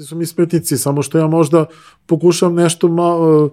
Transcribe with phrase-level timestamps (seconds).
[0.00, 1.66] Isti su mi smetnici, samo što ja možda
[2.06, 3.50] pokušam nešto malo,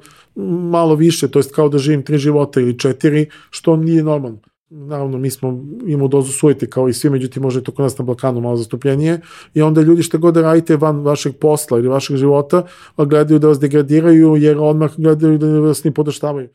[0.72, 4.40] malo više, to jest kao da živim tri života ili četiri, što nije normalno.
[4.70, 7.98] Naravno, mi smo imamo dozu sujete kao i svi, međutim možda je to kod nas
[7.98, 9.22] na Balkanu malo zastupljenije
[9.54, 12.64] i onda ljudi što god da radite van vašeg posla ili vašeg života,
[12.98, 16.50] gledaju da vas degradiraju jer odmah gledaju da vas ni podaštavaju.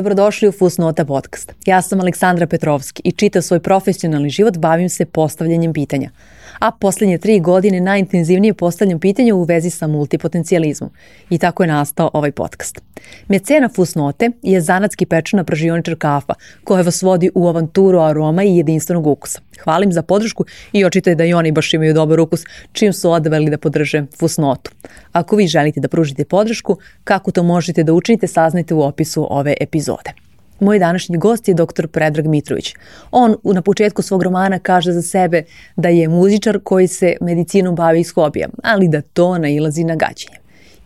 [0.00, 1.52] Dobrodošli u Fusnota podcast.
[1.66, 6.10] Ja sam Aleksandra Petrovski i čitav svoj profesionalni život bavim se postavljanjem pitanja–
[6.60, 10.90] a poslednje tri godine najintenzivnije postavljam pitanje u vezi sa multipotencijalizmom.
[11.30, 12.80] I tako je nastao ovaj podcast.
[13.28, 16.34] Mecena Fusnote je zanatski pečena pražioničar kafa
[16.64, 19.40] koja vas vodi u avanturu aroma i jedinstvenog ukusa.
[19.64, 23.10] Hvalim za podršku i očito je da i oni baš imaju dobar ukus čim su
[23.10, 24.70] odveli da podrže Fusnotu.
[25.12, 29.54] Ako vi želite da pružite podršku, kako to možete da učinite saznajte u opisu ove
[29.60, 30.29] epizode.
[30.60, 31.86] Moj današnji gost je dr.
[31.86, 32.74] Predrag Mitrović.
[33.10, 35.42] On na početku svog romana kaže za sebe
[35.76, 40.36] da je muzičar koji se medicinom bavi iz hobija, ali da to nailazi na gađenje.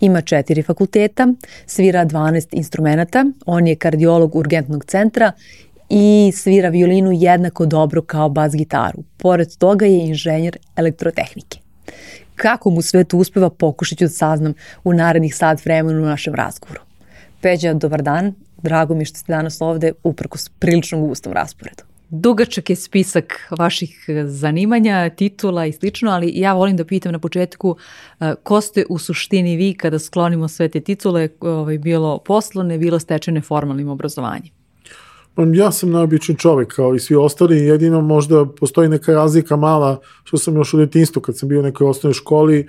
[0.00, 1.28] Ima četiri fakulteta,
[1.66, 5.32] svira 12 instrumenta, on je kardiolog urgentnog centra
[5.88, 9.02] i svira violinu jednako dobro kao bas gitaru.
[9.16, 11.58] Pored toga je inženjer elektrotehnike.
[12.36, 14.54] Kako mu sve to uspeva pokušat ću da saznam
[14.84, 16.80] u narednih sat vremena u našem razgovoru.
[17.40, 18.34] Peđa, dobar dan.
[18.64, 21.82] Drago mi što ste danas ovde uprkos prilično gustom rasporedu.
[22.10, 27.18] Dugačak je spisak vaših e, zanimanja, titula i slično, ali ja volim da pitam na
[27.18, 27.76] početku
[28.20, 32.98] e, ko ste u suštini vi kada sklonimo sve te titule, ovaj, bilo poslovne, bilo
[32.98, 34.52] stečene formalnim obrazovanjem?
[35.34, 40.00] Pa ja sam najobičan čovek kao i svi ostali, jedino možda postoji neka razlika mala
[40.24, 42.66] što sam još u detinstvu kad sam bio u nekoj osnovnoj školi,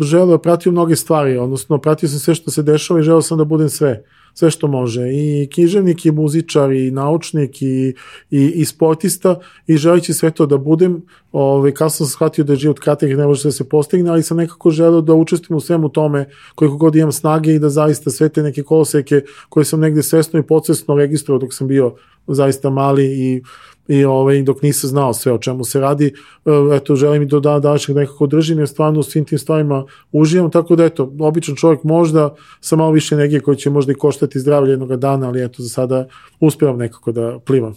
[0.00, 3.44] želeo, pratio mnoge stvari, odnosno pratio sam sve što se dešava i želeo sam da
[3.44, 4.04] budem sve
[4.34, 5.08] sve što može.
[5.12, 7.94] I književnik, i muzičar, i naučnik, i,
[8.30, 12.56] i, i sportista i želeći sve to da budem, ovaj, kasno sam shvatio da je
[12.56, 15.60] život kratak i ne može da se postigne, ali sam nekako želeo da učestvujem u
[15.60, 19.80] svemu tome koliko god imam snage i da zaista sve te neke koloseke koje sam
[19.80, 21.94] negde svesno i podsvesno registrovao dok sam bio
[22.26, 23.42] zaista mali i
[23.88, 27.40] i ovaj, dok nisam znao sve o čemu se radi, e, eto, želim i do
[27.40, 31.54] dana današnjeg nekako držim, jer stvarno u svim tim stvarima uživam, tako da eto, običan
[31.56, 35.44] čovjek možda sa malo više energije koji će možda i koštati zdravlje jednog dana, ali
[35.44, 36.06] eto, za sada
[36.40, 37.74] uspevam nekako da plivam.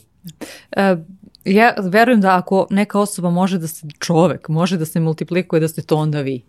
[1.46, 5.68] Ja verujem da ako neka osoba može da se, čovek može da se multiplikuje, da
[5.68, 6.44] ste to onda vi.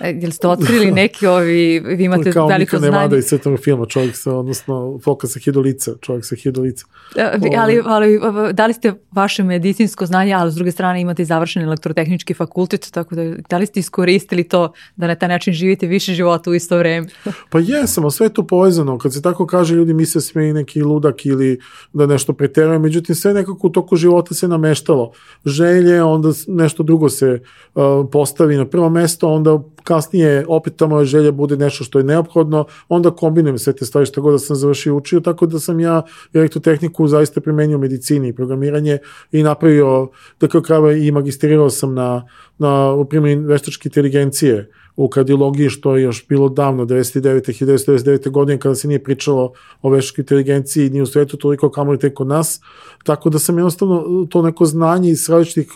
[0.00, 2.92] E, jel ste otkrili neki ovi, vi imate Kao veliko znanje?
[2.92, 6.86] Kao Mika iz svetog filma, čovjek sa, odnosno foka sa hiljolica, čovjek sa hiljolica.
[7.16, 8.20] E, ali, ali,
[8.52, 12.90] da li ste vaše medicinsko znanje, ali s druge strane imate i završen elektrotehnički fakultet,
[12.90, 16.54] tako da da li ste iskoristili to da na taj način živite više života u
[16.54, 17.08] isto vreme?
[17.50, 18.98] pa jesam, a sve je to povezano.
[18.98, 21.60] Kad se tako kaže, ljudi misle sme i neki ludak ili
[21.92, 25.12] da nešto preteruje, međutim sve nekako u toku života se nameštalo.
[25.44, 27.40] Želje, onda nešto drugo se
[27.74, 27.82] uh,
[28.12, 32.64] postavi na prvo mesto, onda kasnije opet ta moja želja bude nešto što je neophodno,
[32.88, 36.02] onda kombinujem sve te stvari što god da sam završio učio, tako da sam ja
[36.34, 38.98] elektrotehniku zaista primenio u medicini i programiranje
[39.32, 40.08] i napravio,
[40.40, 42.28] da kao i magistrirao sam na,
[42.58, 47.40] na upremljenju veštačke inteligencije u kardiologiji, što je još bilo davno, 99.
[47.64, 48.30] 1999.
[48.30, 49.52] godine, kada se nije pričalo
[49.82, 52.60] o veštačkoj inteligenciji ni u svetu toliko kamo i tek nas,
[53.04, 55.68] tako da sam jednostavno to neko znanje iz različitih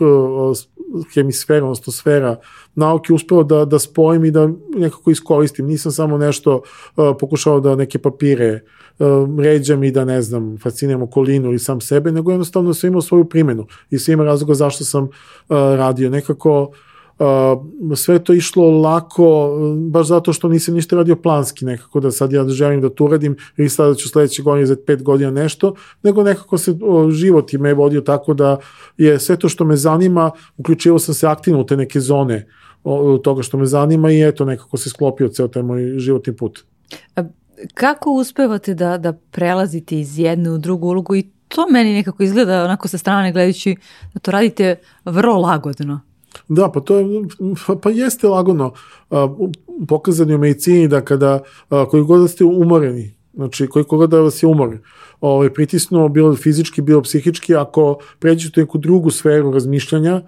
[1.15, 2.37] hemisfera, odnosno sfera
[2.75, 5.67] nauke uspeo da, da spojim i da nekako iskoristim.
[5.67, 6.63] Nisam samo nešto
[7.21, 8.82] pokušao da neke papire uh,
[9.39, 13.25] ređam i da, ne znam, fasciniram okolinu ili sam sebe, nego jednostavno sam imao svoju
[13.25, 15.11] primenu i sve ima razloga zašto sam uh,
[15.49, 16.11] radio.
[16.11, 16.71] Nekako
[17.19, 19.51] Uh, sve to išlo lako,
[19.91, 23.37] baš zato što nisam ništa radio planski nekako, da sad ja želim da to uradim
[23.57, 26.75] ili sad ću sledeće godine za pet godina nešto, nego nekako se
[27.11, 28.59] život i me vodio tako da
[28.97, 32.47] je sve to što me zanima, uključivao sam se aktivno u te neke zone
[33.23, 36.65] toga što me zanima i eto nekako se sklopio ceo taj moj životni put.
[37.75, 42.65] Kako uspevate da, da prelazite iz jedne u drugu ulogu i to meni nekako izgleda
[42.65, 43.77] onako sa strane gledajući
[44.15, 46.01] da to radite vrlo lagodno.
[46.49, 47.07] Da, pa to je,
[47.83, 48.73] pa jeste lagodno
[49.89, 51.41] pokazani u medicini da kada,
[51.91, 54.79] koji god da ste umoreni, znači koji god da vas je umor,
[55.23, 60.23] ovaj, pritisnuo, bilo fizički, bilo psihički, ako pređete u neku drugu sferu razmišljanja,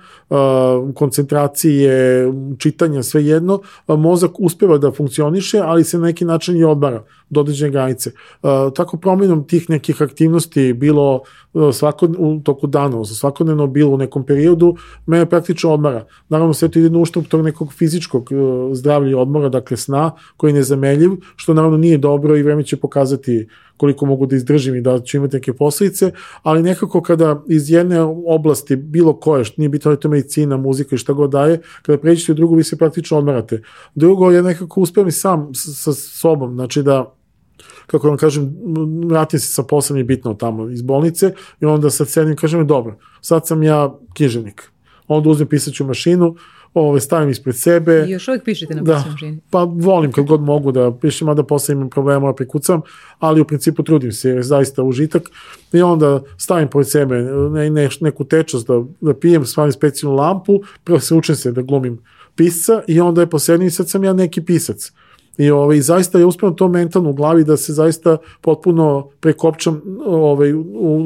[0.94, 2.26] koncentracije,
[2.58, 7.40] čitanja, sve jedno, mozak uspeva da funkcioniše, ali se na neki način i odmara do
[7.40, 8.10] određene granice.
[8.76, 11.20] Tako promjenom tih nekih aktivnosti, bilo
[11.72, 14.76] svako, u toku dana, svakodnevno bilo u nekom periodu,
[15.06, 16.06] mene praktično odmara.
[16.28, 18.30] Naravno, sve to ide na uštrb tog nekog fizičkog
[18.72, 22.76] zdravlja i odmora, dakle sna, koji je nezameljiv, što naravno nije dobro i vreme će
[22.76, 26.12] pokazati koliko mogu da izdržim i da ću imati neke posledice,
[26.42, 30.56] ali nekako kada iz jedne oblasti, bilo koje, što nije bitno da je to medicina,
[30.56, 33.62] muzika i šta god daje, kada pređete u drugu, vi se praktično odmarate.
[33.94, 37.14] Drugo, ja nekako uspijem i sam sa, sobom, znači da
[37.86, 38.56] kako vam kažem,
[39.06, 43.46] vratim se sa posla bitno tamo iz bolnice i onda sad sedim kažem, dobro, sad
[43.46, 44.62] sam ja književnik.
[45.08, 46.36] Onda uzmem pisaću mašinu,
[46.74, 48.04] ove, stavim ispred sebe.
[48.08, 49.04] I još uvijek pišete na da?
[49.50, 52.80] Pa volim kad god mogu da pišem, a da posle imam problema da prikucam,
[53.18, 55.22] ali u principu trudim se, jer je zaista užitak.
[55.72, 57.16] I onda stavim pored sebe
[57.50, 61.62] ne, ne, neku tečnost da, da pijem, stavim specijalnu lampu, prvo se učem se da
[61.62, 61.98] glumim
[62.36, 64.92] pisca i onda je posljednji sad sam ja neki pisac.
[65.38, 70.52] I ovaj, zaista je uspio to mentalno u glavi da se zaista potpuno prekopčam ovaj,
[70.52, 70.62] u,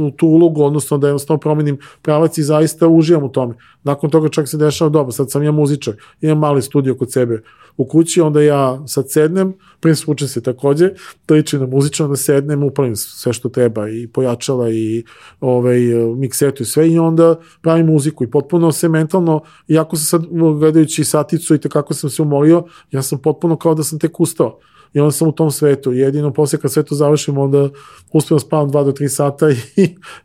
[0.06, 3.54] u tu ulogu, odnosno da jednostavno promenim pravac i zaista uživam u tome.
[3.82, 7.42] Nakon toga čak se dešava dobro, sad sam ja muzičar, imam mali studio kod sebe
[7.78, 10.90] u kući, onda ja sad sednem, Prince učem se takođe,
[11.30, 15.04] liči na muzično, onda sednem, upalim sve što treba i pojačala i
[15.40, 15.80] ovaj,
[16.16, 20.28] miksetu i sve i onda pravim muziku i potpuno se mentalno, iako sam sad
[20.58, 24.58] gledajući saticu i kako sam se umorio, ja sam potpuno kao da sam tek ustao
[24.92, 25.92] i onda sam u tom svetu.
[25.92, 27.68] Jedino posle kad sve to završim, onda
[28.12, 29.56] uspijem da spavam 2 do 3 sata i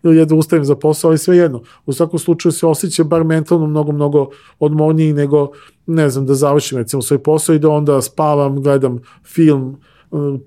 [0.20, 1.62] jedno ustavim za posao, ali sve jedno.
[1.86, 4.30] U svakom slučaju se osjeća bar mentalno mnogo, mnogo
[4.60, 5.52] odmorniji nego,
[5.86, 9.78] ne znam, da završim recimo svoj posao i da onda spavam, gledam film,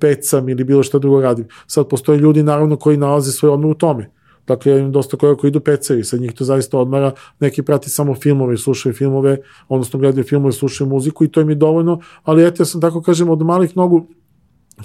[0.01, 1.47] pecam ili bilo što drugo radim.
[1.67, 4.11] Sad postoje ljudi naravno koji nalaze svoj odmor u tome.
[4.47, 7.91] Dakle, ja imam dosta koja koji idu pecaju, sad njih to zaista odmara, neki prati
[7.91, 9.39] samo filmove, slušaju filmove,
[9.69, 13.03] odnosno gledaju filmove, slušaju muziku i to im je dovoljno, ali eto, ja sam tako
[13.03, 14.07] kažem, od malih nogu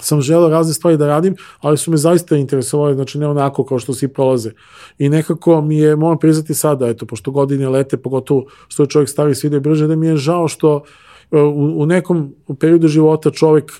[0.00, 3.78] sam želeo razne stvari da radim, ali su me zaista interesovali, znači ne onako kao
[3.78, 4.50] što svi prolaze.
[4.98, 9.08] I nekako mi je, moram priznati sada, eto, pošto godine lete, pogotovo što je čovjek
[9.08, 10.82] stavi svi brže, da mi je žao što
[11.32, 13.72] e, u, u nekom periodu života čovjek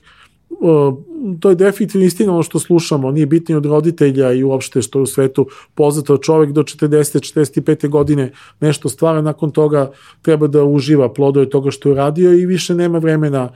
[1.41, 5.03] to je definitivno istina ono što slušamo, nije bitno od roditelja i uopšte što je
[5.03, 7.41] u svetu poznato čovek do 40.
[7.63, 7.89] 45.
[7.89, 9.91] godine nešto stvara, nakon toga
[10.23, 13.49] treba da uživa plodove toga što je radio i više nema vremena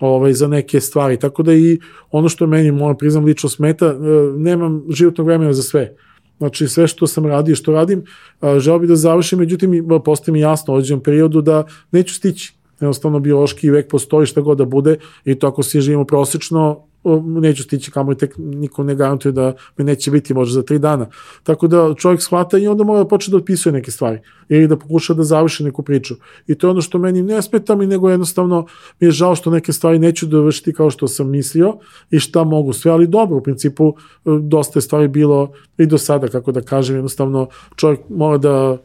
[0.00, 1.16] ovaj, za neke stvari.
[1.16, 1.78] Tako da i
[2.10, 3.96] ono što meni, moram priznam, lično smeta, e,
[4.36, 5.96] nemam životnog vremena za sve.
[6.38, 8.04] Znači sve što sam radio, što radim,
[8.58, 13.20] želeo bih da završim, međutim postoji mi jasno u određenom periodu da neću stići jednostavno
[13.20, 16.82] biološki vek postoji šta god da bude i to ako svi živimo prosečno,
[17.24, 20.78] neću stići kamo i tek niko ne garantuje da me neće biti možda za tri
[20.78, 21.06] dana.
[21.42, 24.18] Tako da čovjek shvata i onda mora da počne da otpisuje neke stvari
[24.48, 26.14] ili da pokuša da završi neku priču.
[26.46, 28.66] I to je ono što meni ne smeta mi, nego jednostavno
[29.00, 31.76] mi je žao što neke stvari neću dovršiti kao što sam mislio
[32.10, 33.94] i šta mogu sve, ali dobro, u principu
[34.24, 38.78] dosta je stvari bilo i do sada, kako da kažem, jednostavno čovjek mora da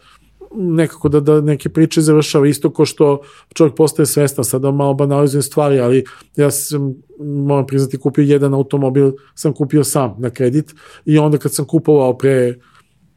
[0.56, 3.22] nekako da, da neke priče završava isto ko što
[3.54, 6.06] čovjek postaje svestan, sada malo banalizujem stvari, ali
[6.36, 10.76] ja sam, moram priznati, kupio jedan automobil, sam kupio sam na kredit
[11.06, 12.56] i onda kad sam kupovao pre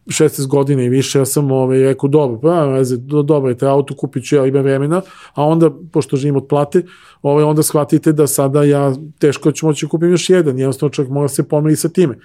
[0.07, 3.69] 16 godina i više, ja sam ovaj, rekao, dobro, pa veze, do, dobro je taj
[3.69, 5.03] auto, kupit ću ja, ima vremena,
[5.35, 6.83] a onda, pošto živim od plate,
[7.23, 11.13] ovaj, onda shvatite da sada ja teško ću moći da kupim još jedan, jednostavno čovjek
[11.13, 12.19] mora se pomeriti sa time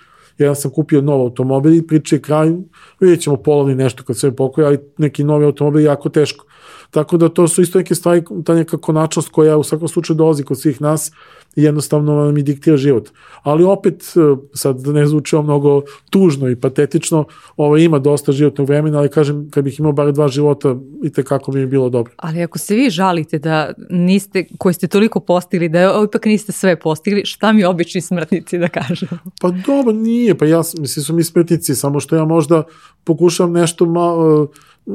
[0.43, 2.51] ja sam kupio nov automobil i priče je kraj,
[2.99, 6.45] vidjet ćemo polovni nešto kad sve pokoje, ali neki novi automobil je jako teško.
[6.91, 10.43] Tako da to su isto neke stvari, ta neka konačnost koja u svakom slučaju dolazi
[10.43, 11.11] kod svih nas
[11.55, 13.09] i jednostavno mi diktira život.
[13.43, 14.19] Ali opet, e,
[14.53, 17.25] sad da ne zvučio mnogo tužno i patetično,
[17.57, 21.51] ovo ima dosta životnog vremena, ali kažem, kad bih imao bar dva života, i kako
[21.51, 22.13] bi mi bilo dobro.
[22.17, 26.79] Ali ako se vi žalite da niste, koji ste toliko postigli, da ipak niste sve
[26.79, 29.09] postigli, šta mi obični smrtnici da kažem?
[29.41, 32.63] Pa dobro, nije, pa ja, mislim, su mi smrtnici, samo što ja možda
[33.03, 34.47] pokušam nešto malo,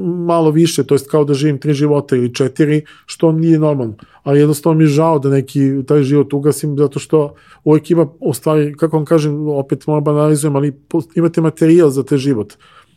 [0.02, 3.94] malo više, to jest kao da živim tri života ili četiri, što nije normalno.
[4.22, 7.34] Ali jednostavno mi je žao da neki taj život ugasim, zato što
[7.64, 10.72] uvijek ima, u stvari, kako vam kažem, opet moram banalizujem, ali
[11.14, 12.52] imate materijal za te život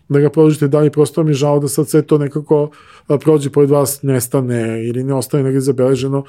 [0.10, 2.70] da ga prođete dalje, prosto mi je žao da sad sve to nekako
[3.08, 6.24] prođe pored vas, nestane ili ne ostane negdje zabeleženo.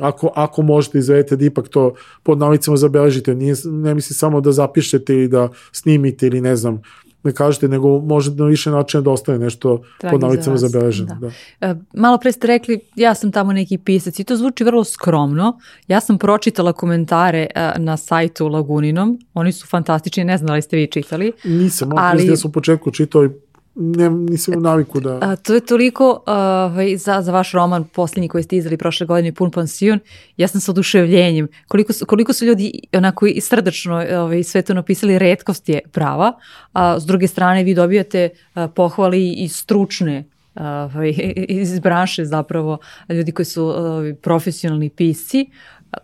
[0.00, 4.52] Ako, ako možete izvedete da ipak to pod navicama zabeležite, nije, ne misli samo da
[4.52, 6.82] zapišete ili da snimite ili ne znam,
[7.24, 10.60] ne kažete, nego može na više načina da ostane nešto Tragi pod za navicama vas,
[10.60, 11.16] zabeleženo.
[11.20, 11.30] da.
[11.60, 11.66] Da.
[11.66, 15.58] E, Malo pre ste rekli, ja sam tamo neki pisac i to zvuči vrlo skromno.
[15.88, 20.62] Ja sam pročitala komentare e, na sajtu Laguninom, oni su fantastični, ne znam da li
[20.62, 21.32] ste vi čitali.
[21.44, 22.00] Nisam, ali...
[22.00, 23.28] Ali- ja sam u početku čitao i
[23.74, 25.18] ne, nisam u naviku da...
[25.22, 29.32] A, to je toliko ovaj, za, za vaš roman posljednji koji ste izdali prošle godine,
[29.32, 29.98] Pun pansion,
[30.36, 31.48] ja sam sa oduševljenjem.
[31.68, 36.32] Koliko su, koliko su ljudi onako i srdačno ovaj, sve to napisali, redkost je prava,
[36.72, 40.24] a s druge strane vi dobijate a, pohvali i stručne
[40.54, 41.14] ovaj,
[41.48, 45.50] iz branše zapravo, ljudi koji su ovaj, profesionalni pisci,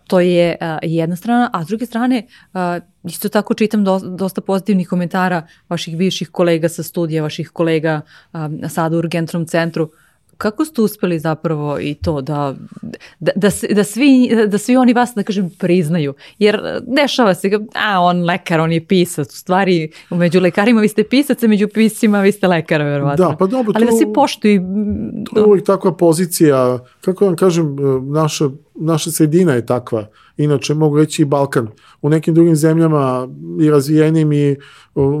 [0.07, 4.41] to je a, jedna strana, a s druge strane a, isto tako čitam do, dosta
[4.41, 8.01] pozitivnih komentara vaših bivših kolega sa studija, vaših kolega
[8.31, 9.89] a, sada u urgentnom centru.
[10.37, 12.55] Kako ste uspeli zapravo i to da,
[13.19, 16.13] da, da, da, svi, da svi oni vas, da kažem, priznaju?
[16.39, 20.81] Jer a, dešava se, ga, a on lekar, on je pisac, u stvari među lekarima
[20.81, 23.29] vi ste pisac, a među piscima vi ste lekar, verovatno.
[23.29, 24.61] Da, pa dobro, Ali to- da se poštuju.
[25.33, 28.49] To je uvijek takva pozicija, kako vam kažem, e, naša,
[28.79, 30.07] naša sredina je takva,
[30.37, 31.67] inače mogu reći i Balkan.
[32.01, 33.27] U nekim drugim zemljama
[33.61, 34.55] i razvijenim i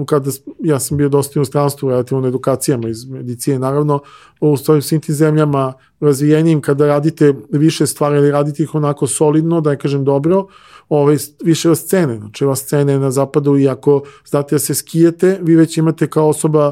[0.05, 3.99] kada ja sam bio dosta u inostranstvu, relativno na edukacijama iz medicine, naravno,
[4.41, 9.07] u stvari u svim tim zemljama razvijenim, kada radite više stvari ili radite ih onako
[9.07, 10.47] solidno, da ne kažem dobro,
[10.89, 12.17] ovaj, više vas cene.
[12.17, 16.29] Znači, vas cene na zapadu i ako znate da se skijete, vi već imate kao
[16.29, 16.71] osoba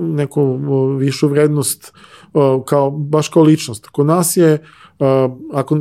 [0.00, 1.92] neku e, višu vrednost
[2.34, 3.86] e, kao, baš kao ličnost.
[3.86, 4.58] Kod nas je
[5.52, 5.78] ako,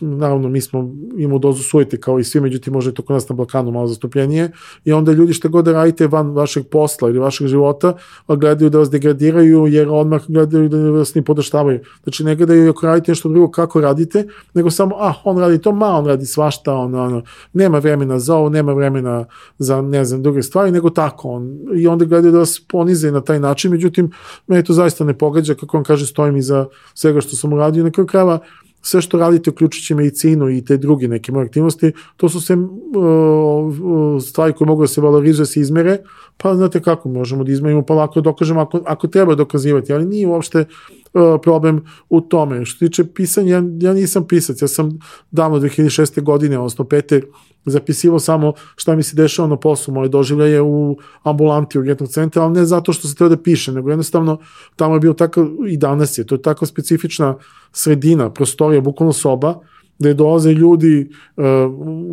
[0.00, 3.28] naravno, mi smo, imamo dozu sujete kao i svi, međutim, može je to kod nas
[3.28, 4.50] na Balkanu malo zastupljenije
[4.84, 7.96] i onda ljudi što god da radite van vašeg posla ili vašeg života,
[8.28, 11.80] gledaju da vas degradiraju jer odmah gledaju da vas ni podaštavaju.
[12.02, 15.72] Znači, ne gledaju ako radite nešto drugo kako radite, nego samo, ah, on radi to,
[15.72, 17.22] ma, on radi svašta, on, ono,
[17.52, 19.24] nema vremena za ovo, nema vremena
[19.58, 21.28] za, ne znam, druge stvari, nego tako.
[21.28, 24.10] On, I onda gledaju da vas ponize na taj način, međutim,
[24.46, 27.84] mene to zaista ne pogađa, kako on kaže, stojim iza svega što sam uradio.
[27.84, 28.38] Na kraju krajeva,
[28.82, 34.22] sve što radite, uključujući medicinu i te druge neke moje aktivnosti, to su sve uh,
[34.22, 35.98] stvari koje mogu da se valorizuju, da se izmere,
[36.36, 40.26] pa znate kako možemo da izmerimo, pa lako dokažemo ako, ako treba dokazivati, ali nije
[40.26, 41.01] uopšte uh,
[41.42, 42.64] problem u tome.
[42.64, 44.98] Što se tiče pisanja, ja, ja nisam pisac, ja sam
[45.30, 46.22] davno 2006.
[46.22, 47.22] godine, odnosno pete,
[47.64, 52.52] zapisivao samo šta mi se dešava na poslu, moje doživljaje u ambulanti urgentnog centra, ali
[52.52, 54.38] ne zato što se treba da piše, nego jednostavno
[54.76, 57.36] tamo je bio takav, i danas je, to je tako specifična
[57.72, 59.60] sredina, prostorija, bukvalno soba,
[60.02, 61.44] gde dolaze ljudi uh,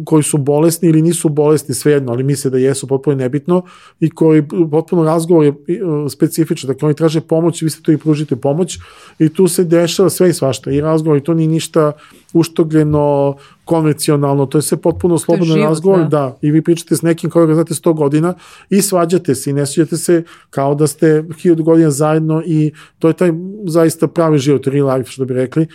[0.06, 3.62] koji su bolesni ili nisu bolesni, svejedno, ali misle da jesu, potpuno nebitno,
[4.00, 7.98] i koji potpuno razgovor je uh, specifičan, dakle oni traže pomoć, vi ste to i
[7.98, 8.78] pružite pomoć,
[9.20, 11.92] i tu se dešava sve i svašta, i razgovor, i to nije ništa
[12.34, 16.06] uštogljeno, konvencionalno, to je sve potpuno slobodan život, razgovor, da.
[16.06, 16.10] da.
[16.10, 18.34] da, i vi pričate s nekim koga znate 100 godina
[18.70, 23.08] i svađate se i ne svađate se kao da ste 1000 godina zajedno i to
[23.08, 23.32] je taj
[23.66, 25.68] zaista pravi život, real life, što bi rekli,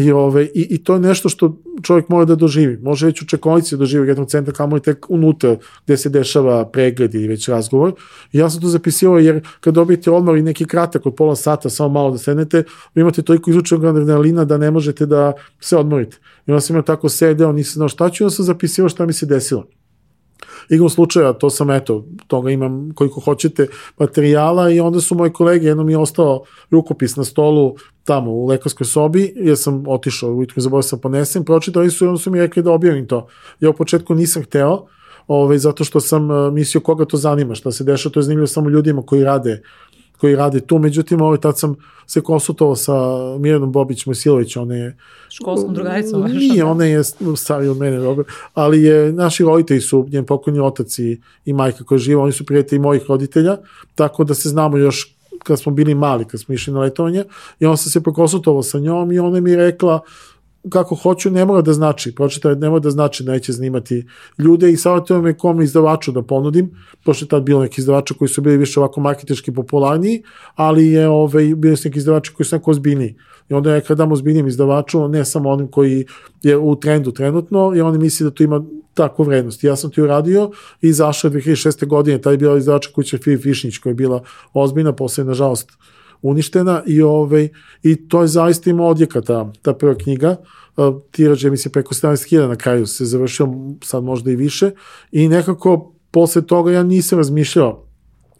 [0.00, 2.76] I, ove, i, I to je nešto što čovjek mora da doživi.
[2.82, 6.08] Može već u čekonici da doživi u jednom centra, kamo je tek unutra gde se
[6.08, 7.92] dešava pregled ili već razgovor.
[8.32, 11.70] I ja sam to zapisivao jer kad dobijete odmor i neki kratak od pola sata,
[11.70, 12.64] samo malo da sednete,
[12.94, 16.16] vi imate toliko izučenog adrenalina da ne možete da se odmorite.
[16.46, 19.12] I onda sam ja tako sedeo, nisam znao šta ću, onda sam zapisivao šta mi
[19.12, 19.66] se desilo
[20.70, 23.66] igrom slučaja, to sam eto, toga imam koliko hoćete
[23.98, 28.86] materijala i onda su moji kolege, jednom je ostao rukopis na stolu tamo u lekarskoj
[28.86, 32.40] sobi, jer sam otišao ujutru i zaboravio sam ponesem, pročitali su i onda su mi
[32.40, 33.26] rekli da objavim to.
[33.60, 34.86] Ja u početku nisam hteo,
[35.26, 38.46] ovaj, zato što sam uh, mislio koga to zanima, šta se dešava, to je zanimljivo
[38.46, 39.62] samo ljudima koji rade
[40.20, 41.76] koji rade tu, međutim, ovaj, tad sam
[42.06, 42.92] se konsultovao sa
[43.38, 44.96] Mirjanom Bobić Mojsilović, ona je
[45.28, 46.24] Školskom drugaricom.
[46.24, 47.04] Nije, ona je
[47.36, 51.84] stari od mene, dobro, ali je, naši roditelji su, njen pokojni otac i, i majka
[51.84, 53.56] koja živa, oni su prijatelji mojih roditelja,
[53.94, 57.24] tako da se znamo još kad smo bili mali, kad smo išli na letovanje,
[57.60, 60.00] i on sam se prokonsultovao sa njom i ona mi je rekla,
[60.68, 64.06] kako hoću, ne mora da znači, pročita, ne mora da znači neće zanimati
[64.38, 66.70] ljude i savjetujem me kom izdavaču da ponudim,
[67.04, 70.22] pošto je tad bilo neki izdavača koji su bili više ovako marketeški popularniji,
[70.54, 73.14] ali je ovaj, bili su neki izdavači koji su neko ozbiljniji.
[73.48, 76.04] I onda je kada damo ozbiljnijem izdavaču, ne samo onim koji
[76.42, 78.64] je u trendu trenutno, i oni misli da to ima
[78.94, 79.64] takvu vrednost.
[79.64, 80.50] Ja sam to uradio
[80.82, 81.86] i izašao 2006.
[81.86, 85.70] godine, taj je bila izdavača će Filip Višnić, koja je bila ozbiljna, posle nažalost
[86.22, 87.48] uništena i ovaj
[87.82, 90.36] i to je zaista ima odjeka ta, ta prva knjiga
[90.76, 93.48] uh, tiraž je mislim preko 17.000 na kraju se završio
[93.84, 94.70] sad možda i više
[95.12, 97.86] i nekako posle toga ja nisam razmišljao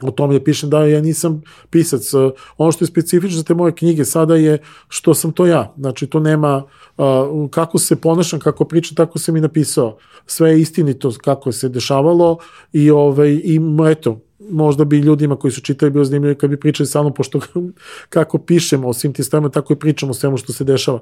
[0.02, 2.14] o tome da pišem da ja nisam pisac.
[2.14, 4.58] Uh, Ono što je specifično za te moje knjige sada je
[4.88, 5.74] što sam to ja.
[5.78, 6.62] Znači to nema
[6.96, 9.98] uh, kako se ponašam, kako pričam, tako sam i napisao.
[10.26, 12.38] Sve je istinito kako se dešavalo
[12.72, 13.60] i ovaj i
[13.90, 17.40] eto možda bi ljudima koji su čitali bilo zanimljivo kad bi pričali sa mnom, pošto
[18.08, 20.98] kako pišemo o svim tim stvarima, tako i pričamo o svemu što se dešava.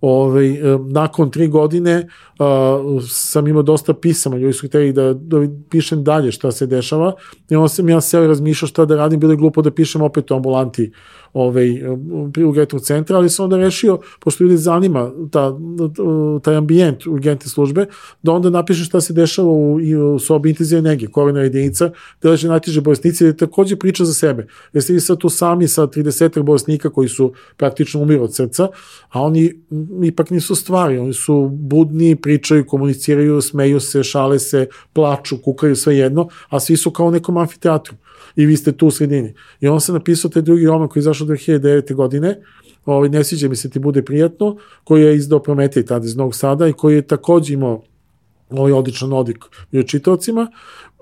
[0.00, 5.36] Ove, ovaj, nakon tri godine uh, sam imao dosta pisama, ljudi su hteli da, da
[5.70, 7.12] pišem dalje šta se dešava
[7.50, 10.02] i onda sam ja seo i razmišljao šta da radim, bilo je glupo da pišem
[10.02, 10.92] opet o ambulanti
[11.32, 11.82] ovaj,
[12.46, 15.52] urgentnog centra, ali sam onda rešio, pošto ljudi zanima ta,
[16.42, 17.86] taj ambijent urgentne službe,
[18.22, 19.78] da onda napiše šta se dešava u,
[20.14, 21.90] u sobi intenzivne nege, korena jedinica,
[22.22, 24.46] da leže najtiže bolesnici, da takođe priča za sebe.
[24.72, 28.68] Jeste vi sad tu sami sa 30 bolesnika koji su praktično umiru od srca,
[29.08, 29.52] a oni
[30.04, 35.96] ipak nisu stvari, oni su budni, pričaju, komuniciraju, smeju se, šale se, plaču, kukaju, sve
[35.96, 37.96] jedno, a svi su kao u nekom amfiteatru
[38.36, 39.34] i vi ste tu u sredini.
[39.60, 41.94] I on se napisao taj drugi roman koji je izašao 2009.
[41.94, 42.40] godine,
[42.84, 46.34] ovaj, ne sviđa mi se ti bude prijatno, koji je izdao Prometej tada iz Novog
[46.34, 47.82] Sada i koji je takođe imao
[48.50, 50.50] ovaj odličan odik i čitavcima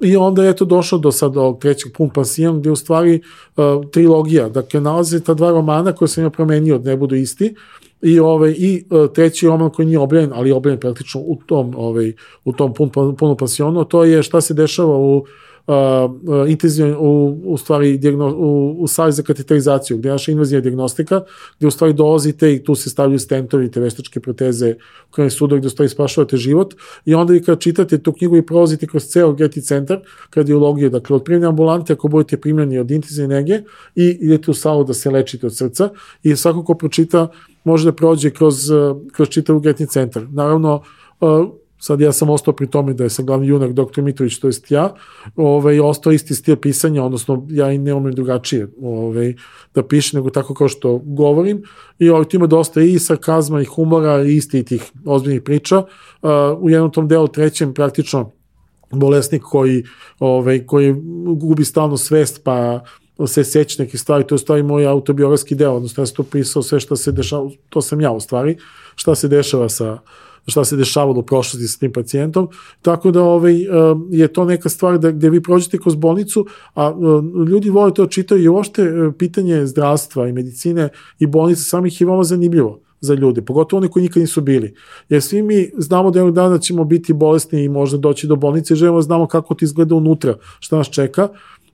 [0.03, 3.21] i onda je to došlo do sad do trećeg pun pasijan gde u stvari
[3.57, 7.55] uh, trilogija, dakle nalaze ta dva romana koje sam ja promenio da ne budu isti
[8.03, 12.13] i ovaj i uh, treći roman koji nije objavljen, ali je praktično u tom ovaj
[12.45, 15.25] u tom pun, punu pasionu, to je šta se dešava u
[15.67, 20.61] uh, intenzivno u, u stvari diagno, u, u savjez za kateterizaciju, gde je naša invazija
[20.61, 21.21] diagnostika,
[21.59, 24.75] gde u stvari dolazite i tu se stavljaju stentovi, te veštačke proteze
[25.09, 28.37] u krajnji sudovi gde u stvari spašavate život i onda i kad čitate tu knjigu
[28.37, 32.91] i prolazite kroz ceo Geti centar, kardiologije, dakle od primljene ambulante ako budete primljeni od
[32.91, 33.63] intenzivne nege
[33.95, 35.89] i idete u salu da se lečite od srca
[36.23, 37.29] i svako ko pročita
[37.65, 38.71] može da prođe kroz,
[39.13, 40.27] kroz čitav Geti centar.
[40.31, 40.83] Naravno,
[41.85, 44.03] sad ja sam ostao pri tome da je sam glavni junak dr.
[44.03, 44.95] Mitrović, to jest ja,
[45.37, 49.35] ovaj, ostao isti stil pisanja, odnosno ja i ne umem drugačije ovaj,
[49.75, 51.63] da pišem, nego tako kao što govorim,
[51.99, 55.79] i ovaj, tu ima dosta i sarkazma i humora i isti tih ozbiljnih priča.
[55.79, 58.31] Uh, u jednom tom delu trećem praktično
[58.91, 59.85] bolesnik koji,
[60.19, 60.95] ovaj, koji
[61.37, 62.81] gubi stalno svest, pa
[63.27, 66.63] se seća neke stvari, to je stvari moj autobiografski deo, odnosno ja sam to pisao
[66.63, 68.57] sve što se dešava, to sam ja u stvari,
[68.95, 69.99] šta se dešava sa
[70.47, 72.49] šta se dešavalo u prošlosti sa tim pacijentom,
[72.83, 73.67] tako da ovaj, eh,
[74.11, 78.07] je to neka stvar da, gde vi prođete kroz bolnicu, a eh, ljudi vole to
[78.07, 83.15] čitaju i uopšte eh, pitanje zdravstva i medicine i bolnice samih je veoma zanimljivo za
[83.15, 84.75] ljude, pogotovo oni koji nikad nisu bili.
[85.09, 88.75] Jer svi mi znamo da jednog dana ćemo biti bolesni i možda doći do bolnice,
[88.75, 91.29] želimo da znamo kako to izgleda unutra, šta nas čeka,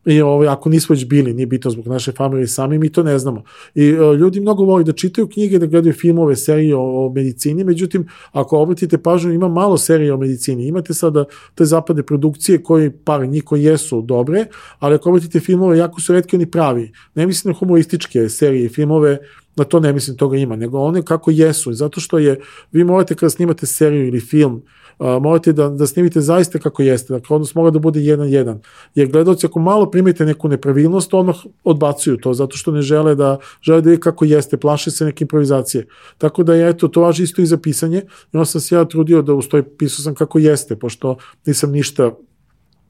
[0.06, 3.18] I ovaj, ako nismo već bili, nije bitno zbog naše familije sami, mi to ne
[3.18, 3.42] znamo.
[3.74, 7.64] I uh, ljudi mnogo voli da čitaju knjige, da gledaju filmove, serije o, o medicini,
[7.64, 10.66] međutim, ako obratite pažnju, ima malo serije o medicini.
[10.66, 14.44] Imate sada te zapade produkcije koji, par njih koji jesu dobre,
[14.78, 16.92] ali ako obratite filmove, jako su redki oni pravi.
[17.14, 19.18] Ne mislim na humorističke serije i filmove,
[19.56, 21.72] na to ne mislim toga ima, nego one kako jesu.
[21.72, 22.40] Zato što je,
[22.72, 24.62] vi morate kada snimate seriju ili film,
[25.00, 28.60] morate da, da snimite zaista kako jeste, dakle odnos mora da bude jedan jedan,
[28.94, 33.38] jer gledalci ako malo primite neku nepravilnost, odmah odbacuju to, zato što ne žele da,
[33.62, 35.86] žele da je kako jeste, plaše se neke improvizacije.
[36.18, 37.98] Tako da eto, to važi isto i za pisanje,
[38.32, 42.10] i onda sam se ja trudio da ustoj pisao sam kako jeste, pošto nisam ništa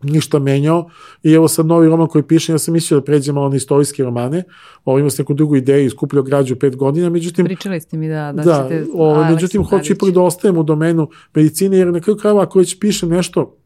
[0.02, 0.90] ništa menjao.
[1.22, 4.02] I evo sad novi roman koji pišem, ja sam mislio da pređem malo na istorijske
[4.02, 4.42] romane,
[4.84, 7.44] ovo imao sam neku drugu ideju, iskupljao građu pet godina, međutim...
[7.44, 8.86] Pričali ste mi da, da, da ćete...
[8.94, 12.78] Ovo, međutim, hoću ipak da ostajem u domenu medicine, jer na kraju krajeva ako već
[12.78, 13.56] pišem nešto,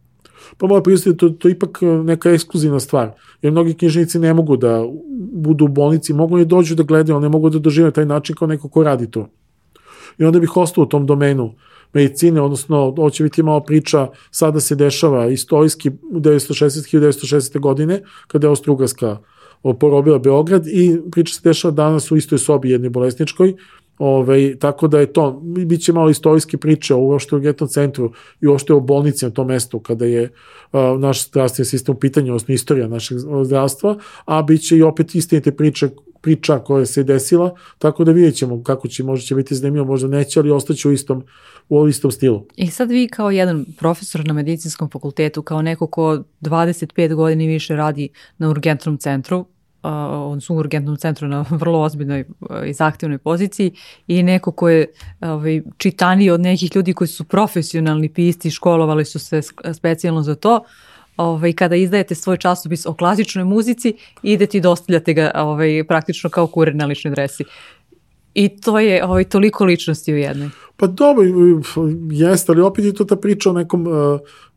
[0.59, 3.11] pa moja priznati, to, to je ipak neka ekskluzivna stvar,
[3.43, 4.85] jer mnogi knjižnici ne mogu da
[5.33, 8.37] budu u bolnici, mogu i dođu da gledaju, ali ne mogu da dožive taj način
[8.37, 9.29] kao neko ko radi to.
[10.19, 11.55] I onda bih ostao u tom domenu
[11.95, 16.97] medicine, odnosno ovo će biti malo priča, sada se dešava istorijski 1960.
[16.99, 17.61] 1960.
[17.61, 19.17] godine, kada je Austro-Ugarska
[19.81, 23.55] porobila Beograd i priča se dešava danas u istoj sobi jednoj bolesničkoj,
[23.99, 27.69] Ove, ovaj, tako da je to, bit će malo istorijske priče o uošte u Getnom
[27.69, 30.23] centru i uošte o bolnici na tom mestu kada je
[30.73, 35.15] uh, naš zdravstveni sistem u pitanju, odnosno istorija našeg zdravstva, a bit će i opet
[35.15, 35.89] istinite priče
[36.25, 40.09] priča koja se desila, tako da vidjet ćemo kako će, možda će biti zanimljivo, možda
[40.09, 41.25] neće, ali ostaće u istom,
[41.69, 42.47] u istom stilu.
[42.57, 47.77] I sad vi kao jedan profesor na medicinskom fakultetu, kao neko ko 25 godina više
[47.77, 48.09] radi
[48.39, 49.47] na urgentnom centru,
[50.13, 52.25] on su u urgentnom centru na vrlo ozbiljnoj
[52.67, 53.73] i zahtevnoj poziciji
[54.07, 54.87] i neko ko je
[55.21, 59.41] ovaj, čitaniji od nekih ljudi koji su profesionalni pisti, školovali su se
[59.73, 60.65] specijalno za to,
[61.17, 66.47] ovaj, kada izdajete svoj časopis o klasičnoj muzici, idete i dostavljate ga ovaj, praktično kao
[66.47, 67.45] kurir na ličnoj adresi.
[68.35, 70.49] I to je ovaj, toliko ličnosti u jednoj.
[70.77, 71.25] Pa dobro,
[72.11, 73.87] jeste, ali opet je to ta priča o nekom,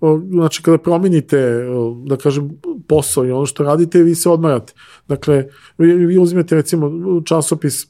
[0.02, 2.50] o, znači kada promenite, uh, da kažem,
[2.88, 4.74] posao i ono što radite, vi se odmarate.
[5.08, 5.46] Dakle,
[5.78, 6.18] vi, vi
[6.50, 6.92] recimo
[7.26, 7.88] časopis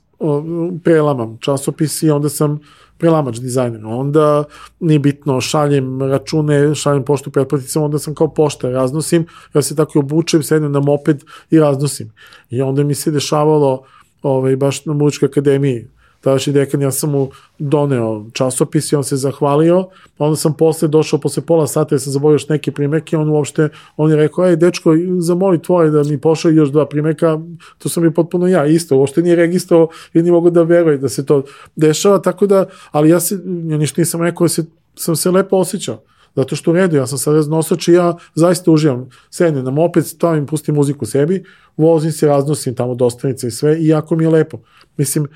[0.84, 2.60] prelamam časopis i onda sam
[2.98, 3.86] prelamač dizajner.
[3.86, 4.44] Onda
[4.80, 10.00] nije bitno, šaljem račune, šaljem poštu pretplaticama, onda sam kao pošta raznosim, ja se tako
[10.00, 12.12] obučem, sedem na moped i raznosim.
[12.50, 13.84] I onda mi se dešavalo
[14.22, 15.88] ovaj, baš na muzičkoj akademiji,
[16.22, 20.88] tadašnji dekan, ja sam mu doneo časopis i on se zahvalio, pa onda sam posle
[20.88, 24.48] došao, posle pola sata, ja sam zaboravio još neke primeke, on uopšte, on je rekao,
[24.48, 27.40] ej, dečko, zamoli tvoje da mi pošao još dva primeka,
[27.78, 31.10] to sam i potpuno ja, isto, uopšte nije registro i nije mogu da veruje da
[31.10, 31.44] se to
[31.76, 33.36] dešava, tako da, ali ja se,
[33.70, 36.02] ja ništa nisam rekao, da se, sam se lepo osjećao.
[36.38, 39.10] Zato što u redu, ja sam sad raznosač i ja zaista uživam.
[39.30, 41.44] Sednem na moped, stavim, pustim muziku sebi,
[41.78, 44.60] vozim se, raznosim tamo dostavnice i sve i jako mi je lepo.
[44.98, 45.28] Mislim,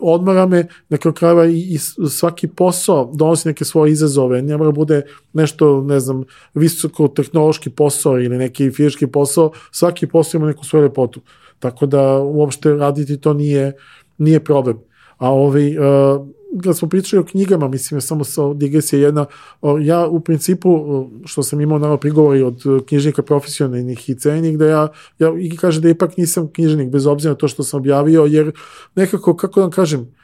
[0.00, 4.70] odmara me na kraju krajeva i, i svaki posao donosi neke svoje izazove, ne mora
[4.70, 10.64] bude nešto, ne znam, visoko tehnološki posao ili neki fizički posao, svaki posao ima neku
[10.64, 11.20] svoju lepotu.
[11.58, 13.72] Tako da uopšte raditi to nije,
[14.18, 14.78] nije problem.
[15.18, 16.26] A ovaj, uh,
[16.64, 19.26] kad smo pričali o knjigama, mislim, samo sa digresija jedna,
[19.80, 20.70] ja u principu,
[21.24, 25.82] što sam imao naravno prigovori od knjižnika profesionalnih i cenih, da ja, ja i kažem
[25.82, 28.52] da ipak nisam knjižnik, bez obzira na to što sam objavio, jer
[28.94, 30.14] nekako, kako da vam kažem,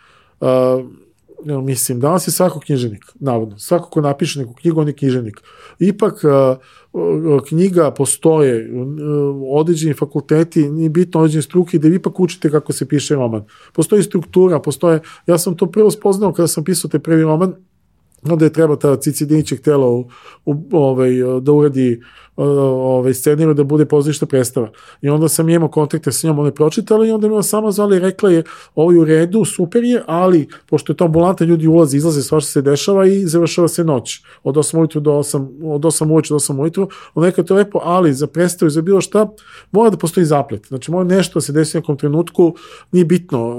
[0.40, 0.48] uh,
[1.62, 3.58] mislim, danas je svako knjiženik, navodno.
[3.58, 5.40] Svako ko napiše neku knjigu, on je knjiženik.
[5.78, 6.14] Ipak,
[7.48, 8.70] knjiga postoje,
[9.50, 13.44] određeni fakulteti, nije bitno određeni struke, da vi ipak učite kako se piše roman.
[13.72, 17.54] Postoji struktura, postoje, ja sam to prvo spoznao kada sam pisao te prvi roman,
[18.30, 20.09] onda je treba ta Cici Dinićeg tela u,
[20.44, 22.00] u, ovaj, da uradi
[22.36, 24.70] ovaj, scenariju da bude pozorišta predstava.
[25.02, 27.70] I onda sam imao kontakte sa njom, ona je pročitala i onda mi ona sama
[27.70, 28.42] zvala i rekla je
[28.74, 32.40] ovo je u redu, super je, ali pošto je to ambulanta, ljudi ulaze, izlaze, sva
[32.40, 34.22] što se dešava i završava se noć.
[34.42, 36.88] Od 8 ujutru do 8, od 8 uveče do 8 ujutru.
[37.14, 39.28] Ona je to lepo, ali za predstavu za bilo šta
[39.72, 40.66] mora da postoji zaplet.
[40.66, 42.54] Znači mora nešto da se desi u nekom trenutku,
[42.92, 43.56] nije bitno,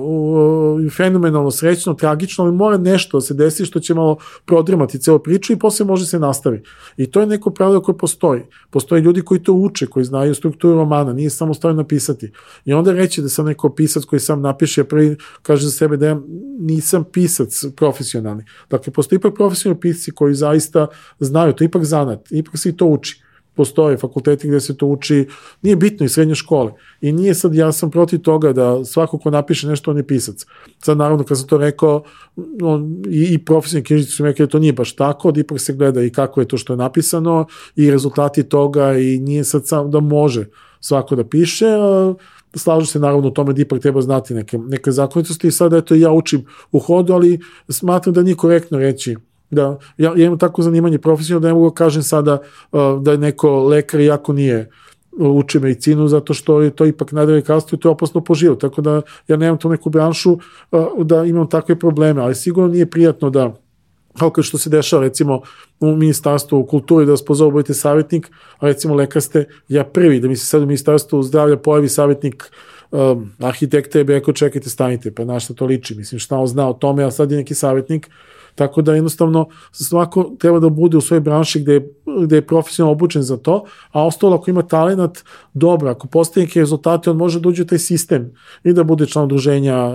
[0.97, 5.53] fenomenalno, srećno, tragično, ali mora nešto da se desi što će malo prodrmati celu priču
[5.53, 6.63] i posle može se nastavi.
[6.97, 8.41] I to je neko pravilo koje postoji.
[8.69, 12.32] Postoje ljudi koji to uče, koji znaju strukturu romana, nije samo stavljeno napisati.
[12.65, 16.08] I onda reći da sam neko pisac koji sam napiše, prvi kaže za sebe da
[16.08, 16.21] ja
[16.60, 18.43] nisam pisac profesionalni.
[18.69, 20.88] Dakle, postoje ipak profesionalni pisci koji zaista
[21.19, 23.24] znaju, to ipak zanat, ipak se i to uči
[23.56, 25.28] postoje fakulteti gde se to uči,
[25.62, 26.72] nije bitno i srednje škole.
[27.02, 30.46] I nije sad, ja sam protiv toga da svako ko napiše nešto, on je pisac.
[30.80, 32.04] Sad, naravno, kad sam to rekao,
[32.62, 35.74] on, i, i profesionalni knjižnici su rekli da to nije baš tako, da ipak se
[35.74, 39.91] gleda i kako je to što je napisano i rezultati toga i nije sad sam
[39.91, 40.46] da može
[40.80, 42.13] svako da piše, a,
[42.56, 45.96] slažu se naravno u tome da ipak treba znati neke, neke zakonitosti i sad eto
[45.96, 47.39] ja učim u hodu, ali
[47.70, 49.15] smatram da nije korektno reći
[49.51, 52.38] Da, ja, ja imam tako zanimanje profesionalno da ne mogu da kažem sada
[52.71, 54.69] uh, da je neko lekar jako nije
[55.17, 58.62] uči medicinu zato što je to ipak nadalje kastu i to je opasno po život.
[58.62, 62.89] Tako da ja nemam tu neku branšu uh, da imam takve probleme, ali sigurno nije
[62.89, 63.53] prijatno da
[64.19, 65.41] kao kao što se dešava recimo
[65.79, 70.27] u ministarstvu kulture da vas pozovu budete savjetnik, a recimo lekar ste ja prvi da
[70.27, 72.51] mi se sad u ministarstvu zdravlja pojavi savjetnik
[72.91, 76.47] um, arhitekta je bi rekao čekajte stanite, pa na šta to liči, mislim šta on
[76.47, 78.10] zna o tome, a sad je neki savjetnik,
[78.56, 81.89] Tako da jednostavno svako treba da bude u svojoj branši gde je,
[82.24, 85.20] gde je profesionalno obučen za to, a ostalo ako ima talent,
[85.54, 88.32] dobro, ako postoje neke rezultate, on može da uđe u taj sistem
[88.63, 89.91] i da bude član udruženja,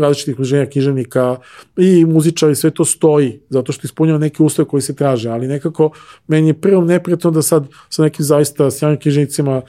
[0.00, 1.36] različitih udruženja književnika
[1.76, 5.48] i muzičar i sve to stoji, zato što ispunjava neke uslove koji se traže, ali
[5.48, 5.90] nekako
[6.26, 9.62] meni je prvo neprijatno da sad sa nekim zaista sjajnim književnicima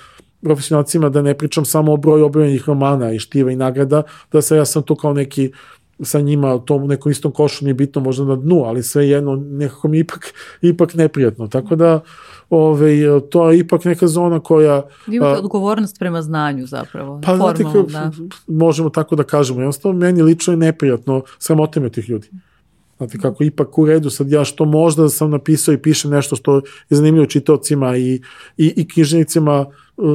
[0.43, 4.57] profesionalcima, da ne pričam samo o broju objavljenih romana i štiva i nagrada, da se
[4.57, 5.51] ja sam tu kao neki
[6.01, 9.87] sa njima u nekom istom košu nije bitno možda na dnu, ali sve jedno nekako
[9.87, 11.47] mi ipak, ipak neprijatno.
[11.47, 12.01] Tako da
[12.49, 14.83] ove, to je ipak neka zona koja...
[15.07, 17.21] Vi imate a, odgovornost prema znanju zapravo.
[17.25, 18.11] Pa znate, da.
[18.47, 19.59] možemo tako da kažemo.
[19.59, 22.29] Jednostavno, meni lično je neprijatno sramotime tih ljudi.
[22.97, 26.55] Znate, kako ipak u redu, sad ja što možda sam napisao i pišem nešto što
[26.55, 28.21] je zanimljivo čitocima i,
[28.57, 29.65] i, i knjižnicima,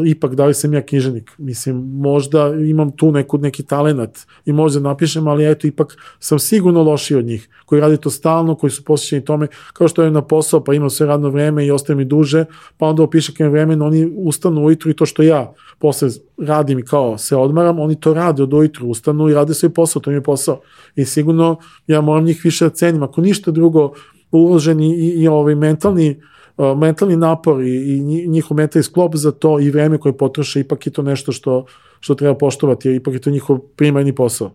[0.07, 1.31] ipak da li sam ja književnik.
[1.38, 6.83] Mislim, možda imam tu neku, neki talenat i možda napišem, ali eto, ipak sam sigurno
[6.83, 10.23] lošiji od njih, koji radi to stalno, koji su posvećeni tome, kao što je na
[10.23, 12.45] posao, pa imam sve radno vreme i ostaje mi duže,
[12.79, 16.85] pa onda opiše kem vremena, oni ustanu ujutru i to što ja posle radim i
[16.85, 20.17] kao se odmaram, oni to rade od ujutru, ustanu i rade svoj posao, to mi
[20.17, 20.61] je posao.
[20.97, 23.03] I sigurno ja moram njih više da cenim.
[23.03, 23.93] Ako ništa drugo,
[24.31, 26.38] uloženi i, i ovaj mentalni uh,
[26.77, 30.92] mentalni napor i, i njihov mentalni sklop za to i vreme koje potroše, ipak je
[30.92, 31.64] to nešto što,
[32.00, 34.50] što treba poštovati, jer ipak je to njihov primarni posao.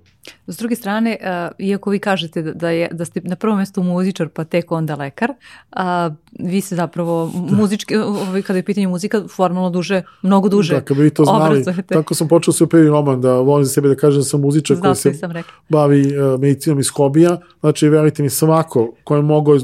[0.47, 3.84] S druge strane, uh, iako vi kažete da, da, je, da ste na prvom mjestu
[3.84, 9.23] muzičar, pa tek onda lekar, uh, vi se zapravo muzički, ovaj, kada je pitanje muzika,
[9.27, 11.93] formalno duže, mnogo duže Da, kada bi to znali, obrazujete.
[11.93, 14.77] tako sam počeo svoj prvi roman, da volim za sebe da kažem da sam muzičar
[14.77, 19.60] Znao koji se bavi uh, medicinom iz hobija, znači verujte mi svako ko je mogao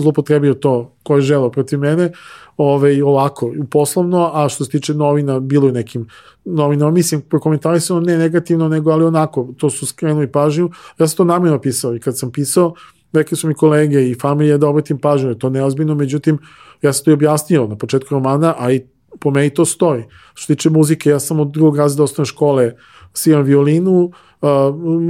[0.00, 2.12] zlopotrebio to, ko je želeo protiv mene,
[2.56, 6.08] ove, ovako, poslovno, a što se tiče novina, bilo je nekim
[6.44, 11.24] novinama, mislim, prokomentarisano ne negativno, nego ali onako, to su skrenuli pažnju, ja sam to
[11.24, 12.74] namjerno pisao i kad sam pisao,
[13.12, 16.38] rekli su mi kolege i familije da obratim pažnju, je to neozbiljno, međutim,
[16.82, 18.86] ja sam to i objasnio na početku romana, a i
[19.20, 20.04] po meni to stoji.
[20.34, 22.72] Što tiče muzike, ja sam od drugog razreda osnovne škole
[23.12, 24.48] sviram violinu, uh,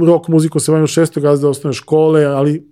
[0.07, 2.67] rock muziku se bavim od šestog razreda osnovne škole, ali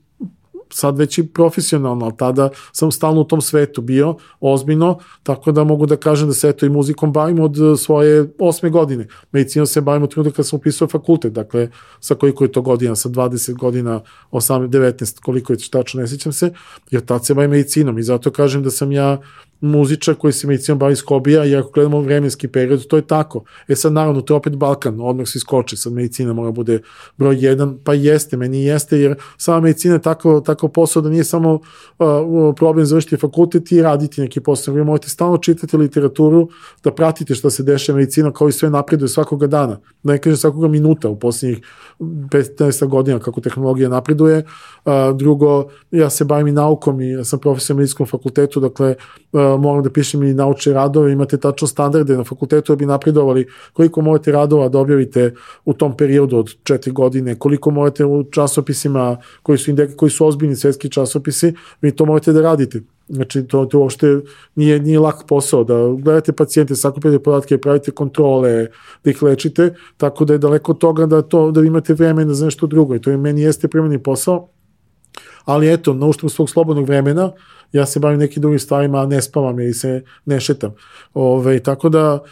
[0.70, 5.64] sad već i profesionalno, ali tada sam stalno u tom svetu bio, ozbiljno, tako da
[5.64, 9.08] mogu da kažem da se eto i muzikom bavim od eh, svoje osme godine.
[9.32, 12.96] Medicinom se bavim od trenutka kad sam upisao fakultet, dakle sa koliko je to godina,
[12.96, 14.02] sa 20 godina,
[14.32, 16.54] 18, 19, koliko je tačno, ne sjećam se,
[16.92, 19.22] jer tad se bavim medicinom i zato kažem da sam ja
[19.66, 23.44] muzičar koji se medicinom bavi skobija i ako gledamo vremenski period, to je tako.
[23.68, 26.80] E sad naravno, to je opet Balkan, odmah se iskoči, sad medicina mora bude
[27.18, 31.24] broj jedan, pa jeste, meni jeste, jer sama medicina je tako, tako posao da nije
[31.24, 36.50] samo uh, problem završiti fakultet i raditi neki posao, vi morate stalno čitati literaturu,
[36.84, 40.38] da pratite šta se dešava medicina kao i sve napreduje svakoga dana, da ne kažem
[40.38, 41.62] svakoga minuta u posljednjih
[42.00, 44.46] 15 godina kako tehnologija napreduje.
[44.86, 48.96] Uh, drugo, ja se bavim i naukom i ja sam profesor na medicinskom fakultetu, dakle
[49.32, 53.48] uh, moram da pišem i naučne radove, imate tačno standarde na fakultetu da bi napredovali.
[53.74, 55.34] Koliko morate radova da objavite
[55.66, 60.28] u tom periodu od četiri godine, koliko morate u časopisima koji su, indek, koji su
[60.28, 62.82] ozbiljni svetski časopisi, vi to morate da radite.
[63.08, 64.22] Znači, to, to uopšte
[64.56, 68.68] nije, nije lak posao, da gledate pacijente, sakupite podatke, pravite kontrole,
[69.04, 72.46] da ih lečite, tako da je daleko od toga da, to, da imate vremena za
[72.46, 74.48] nešto drugo i to je meni jeste primjeni posao,
[75.46, 77.32] ali eto, na uštrb svog slobodnog vremena,
[77.72, 80.74] ja se bavim nekim drugim stvarima, a ne spavam ili se ne šetam.
[81.14, 82.24] Ove, tako da,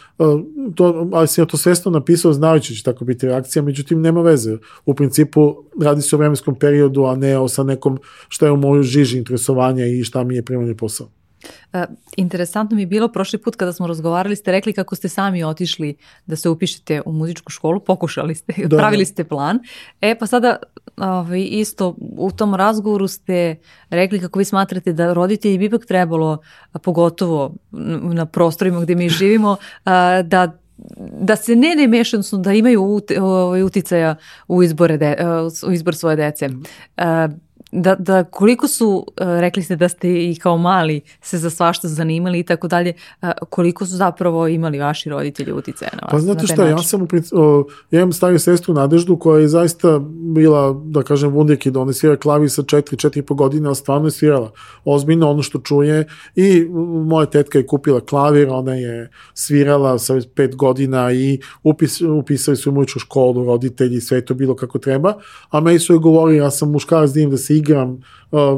[0.74, 4.22] to, ali sam ja to svesno napisao znajući da će tako biti reakcija, međutim nema
[4.22, 4.56] veze.
[4.84, 8.56] U principu radi se o vremenskom periodu, a ne o sa nekom šta je u
[8.56, 11.23] moju žiži interesovanja i šta mi je primanje posao.
[11.72, 11.84] E,
[12.16, 15.96] interesantno mi je bilo prošli put kada smo razgovarali, ste rekli kako ste sami otišli
[16.26, 19.58] da se upišete u muzičku školu, pokušali ste, da, pravili ste plan.
[20.00, 20.56] E pa sada
[20.96, 23.56] ovaj, isto u tom razgovoru ste
[23.90, 26.38] rekli kako vi smatrate da roditelji bi ipak trebalo,
[26.82, 27.54] pogotovo
[28.02, 29.56] na prostorima gde mi živimo,
[30.24, 30.58] da
[31.20, 34.16] da se ne ne mešaju, odnosno da imaju ut, ovaj, uticaja
[34.48, 35.16] u, izbore de,
[35.66, 36.48] u izbor svoje dece
[37.74, 42.38] da, da koliko su, rekli ste da ste i kao mali se za svašta zanimali
[42.38, 42.92] i tako dalje,
[43.48, 46.10] koliko su zapravo imali vaši roditelji uticaja na vas?
[46.10, 49.98] Pa znate šta, ja sam, o, ja imam stariju sestru Nadeždu koja je zaista
[50.34, 54.50] bila, da kažem, wunderkid, ona svira klavi sa 4, 4,5 godina, a stvarno je svirala
[54.84, 56.06] ozbiljno ono što čuje.
[56.36, 56.64] I
[57.06, 62.70] moja tetka je kupila klavir, ona je svirala sa 5 godina i upis, upisali su
[62.70, 65.14] u muzičku školu, roditelji, sve to bilo kako treba,
[65.50, 68.00] a meni su joj govorili, ja sam muškarac da da se igram,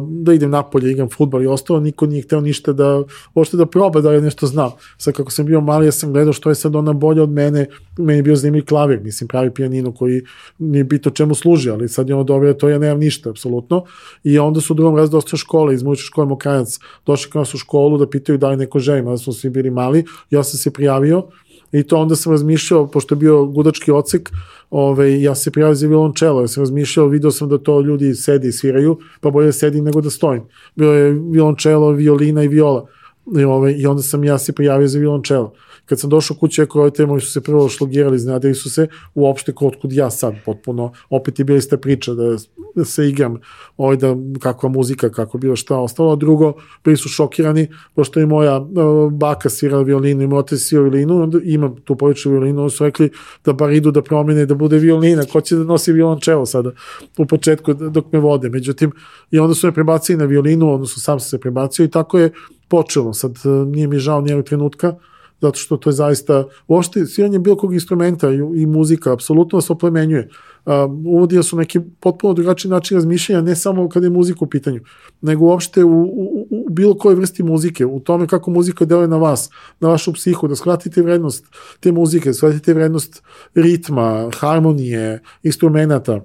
[0.08, 3.02] da idem napolje, igram futbol i ostalo, niko nije hteo ništa da,
[3.34, 4.70] uopšte da proba da je nešto znam.
[4.98, 7.66] Sad kako sam bio mali, ja sam gledao što je sad ona bolja od mene,
[7.98, 10.22] meni je bio zanimljiv klavir, mislim, pravi pijanino koji
[10.58, 13.84] nije bito čemu služi, ali sad je ono dobro, to ja nemam ništa, apsolutno.
[14.24, 17.54] I onda su u drugom razredu dosta škole, iz muzičke škole Mokrajac, došli kao nas
[17.54, 20.58] u školu da pitaju da li neko želi, da smo svi bili mali, ja sam
[20.58, 21.26] se prijavio,
[21.72, 24.30] I to onda sam razmišljao, pošto je bio gudački ocek,
[24.70, 28.48] ove, ja se prijavio za violončelo, ja sam razmišljao, video sam da to ljudi sedi
[28.48, 30.42] i sviraju, pa bolje da sedim nego da stojim.
[30.76, 32.86] Bilo je violončelo, violina i viola.
[33.38, 35.52] I, ove, I onda sam ja se prijavio za violončelo.
[35.86, 39.52] Kad sam došao kući, ako roditelji moji su se prvo šlogirali, iznadili su se uopšte
[39.52, 42.36] kod kud ja sad potpuno, opet je bila ista priča da,
[42.74, 43.40] da se igram,
[43.76, 46.16] ovaj da kakva muzika, kako bilo šta ostalo.
[46.16, 46.52] Drugo,
[46.84, 51.22] bili su šokirani, pošto je moja uh, baka svirala violinu i moj otac svirao violinu,
[51.22, 53.10] onda imam tu poveću violinu, onda su rekli
[53.44, 56.70] da bar idu da promene, da bude violina, ko će da nosi violončelo sada
[57.18, 58.48] u početku dok me vode.
[58.48, 58.92] Međutim,
[59.30, 62.32] i onda su me prebacili na violinu, odnosno sam se prebacio i tako je
[62.68, 63.12] počelo.
[63.12, 64.94] Sad nije mi žao nijednog trenutka,
[65.40, 69.72] zato što to je zaista, uopšte sviranje bilo kog instrumenta i, i muzika apsolutno se
[69.72, 70.28] oplemenjuje.
[70.66, 70.72] Uh,
[71.06, 74.80] uvodija su neki potpuno drugačiji način razmišljanja, ne samo kada je muzika u pitanju,
[75.20, 79.16] nego uopšte u, u, u bilo kojoj vrsti muzike, u tome kako muzika deluje na
[79.16, 81.46] vas, na vašu psihu, da shvatite vrednost
[81.80, 83.22] te muzike, da shvatite vrednost
[83.54, 86.20] ritma, harmonije, instrumenta,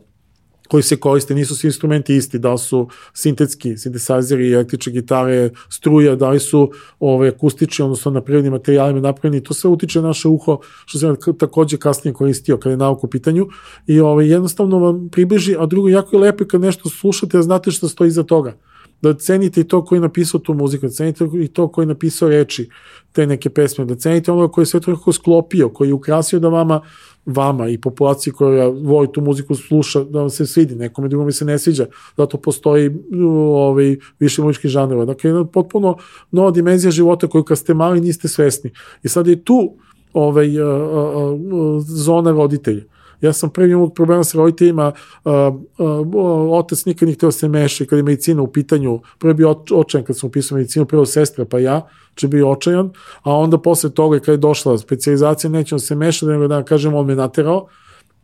[0.72, 6.16] koji se koriste, nisu svi instrumenti isti, da li su sintetski, sintesajzeri, električne gitare, struja,
[6.16, 10.28] da li su ove, akustični, odnosno na prirodnim materijalima napravljeni, to sve utiče na naše
[10.28, 13.48] uho, što sam takođe kasnije koristio kada je nauku u pitanju.
[13.88, 17.72] I ove, jednostavno vam približi, a drugo jako je lepo kad nešto slušate, a znate
[17.72, 18.56] što stoji iza toga
[19.02, 21.88] da cenite i to koji je napisao tu muziku, da cenite i to koji je
[21.88, 22.70] napisao reči
[23.12, 26.50] te neke pesme, da cenite onoga koji je sve to sklopio, koji je ukrasio da
[26.50, 26.82] vama
[27.26, 31.46] vama i populaciji koja voli tu muziku sluša da vam se svidi, nekome drugome se
[31.46, 31.86] ne sviđa,
[32.18, 32.92] zato postoji
[33.54, 35.06] ovaj, više muzičkih žanrova.
[35.06, 35.98] Dakle, jedna potpuno
[36.32, 38.72] nova dimenzija života koju kad ste mali niste svesni.
[39.04, 39.76] I sad je tu
[40.14, 41.38] ovaj, a, a, a,
[41.80, 42.84] zona roditelja.
[43.22, 44.92] Ja sam prvi imao problema sa roditeljima,
[46.52, 49.56] otac nikad nije htio da se meša kad je medicina u pitanju, prvo je bio
[49.72, 52.90] očajan kad sam upisao medicinu, prvo sestra pa ja, će bio očajan,
[53.24, 56.94] a onda posle toga kad je došla specializacija, neće da se meša, nego da kažem
[56.94, 57.68] on me naterao,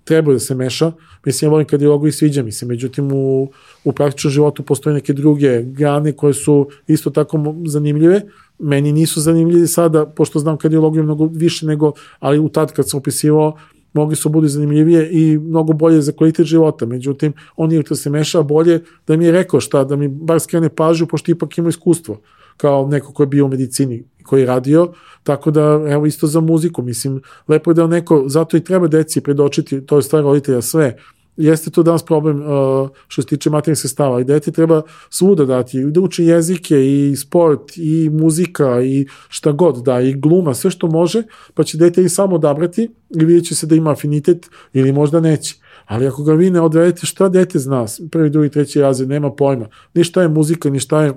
[0.03, 0.91] treba da se meša,
[1.25, 3.51] mislim ja volim kardiologu i sviđa mi se, međutim u,
[3.83, 8.21] u praktičnom životu postoje neke druge grane koje su isto tako zanimljive,
[8.59, 12.99] meni nisu zanimljivi sada, pošto znam kardiologiju mnogo više nego, ali u tad kad sam
[12.99, 13.57] upisivao,
[13.97, 16.85] mogli su budi zanimljivije i mnogo bolje za kvalitet života.
[16.85, 20.39] Međutim, on je da se meša bolje da mi je rekao šta, da mi bar
[20.39, 22.21] skrene pažnju, pošto ipak ima iskustvo
[22.57, 26.39] kao neko ko je bio u medicini koji je radio, tako da evo isto za
[26.39, 30.61] muziku, mislim, lepo je da neko, zato i treba deci predočiti, to je stvar roditelja
[30.61, 30.97] sve,
[31.37, 35.85] jeste to danas problem uh, što se tiče materijalnih sestava i dete treba svuda dati,
[35.85, 40.87] da uči jezike i sport i muzika i šta god da, i gluma, sve što
[40.87, 41.23] može,
[41.53, 45.19] pa će dete i samo odabrati i vidjet će se da ima afinitet ili možda
[45.19, 45.55] neće.
[45.85, 47.85] Ali ako ga vi ne odvedete, šta dete zna?
[48.11, 49.67] Prvi, drugi, treći razred, nema pojma.
[49.93, 51.13] Ni šta je muzika, ni šta je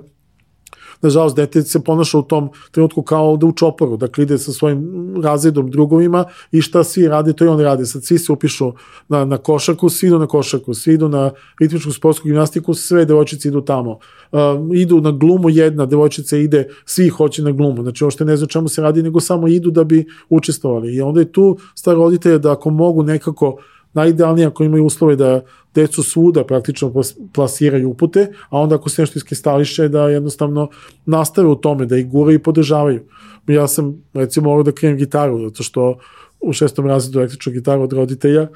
[1.01, 5.13] nažalost, dete se ponaša u tom trenutku kao da u čoporu, dakle ide sa svojim
[5.23, 7.85] razredom drugovima i šta svi rade, to i on radi.
[7.85, 8.71] Sad svi se upišu
[9.07, 13.47] na, na košarku, svi idu na košarku, svi idu na ritmičku sportsku gimnastiku, sve devojčice
[13.47, 13.99] idu tamo.
[14.31, 14.39] Uh,
[14.75, 17.81] idu na glumu, jedna devojčica ide, svi hoće na glumu.
[17.81, 20.95] Znači, ošte ne znam čemu se radi, nego samo idu da bi učestvovali.
[20.95, 23.57] I onda je tu star roditelja da ako mogu nekako
[23.93, 25.41] najidealnije ako imaju uslove da
[25.75, 26.93] decu svuda praktično
[27.33, 30.69] plasiraju upute, a onda ako se nešto iskristališe da jednostavno
[31.05, 33.01] nastave u tome, da ih gure i podržavaju.
[33.47, 35.97] Ja sam recimo morao da krijem gitaru, zato što
[36.41, 38.47] u šestom razredu električnu gitaru od roditelja,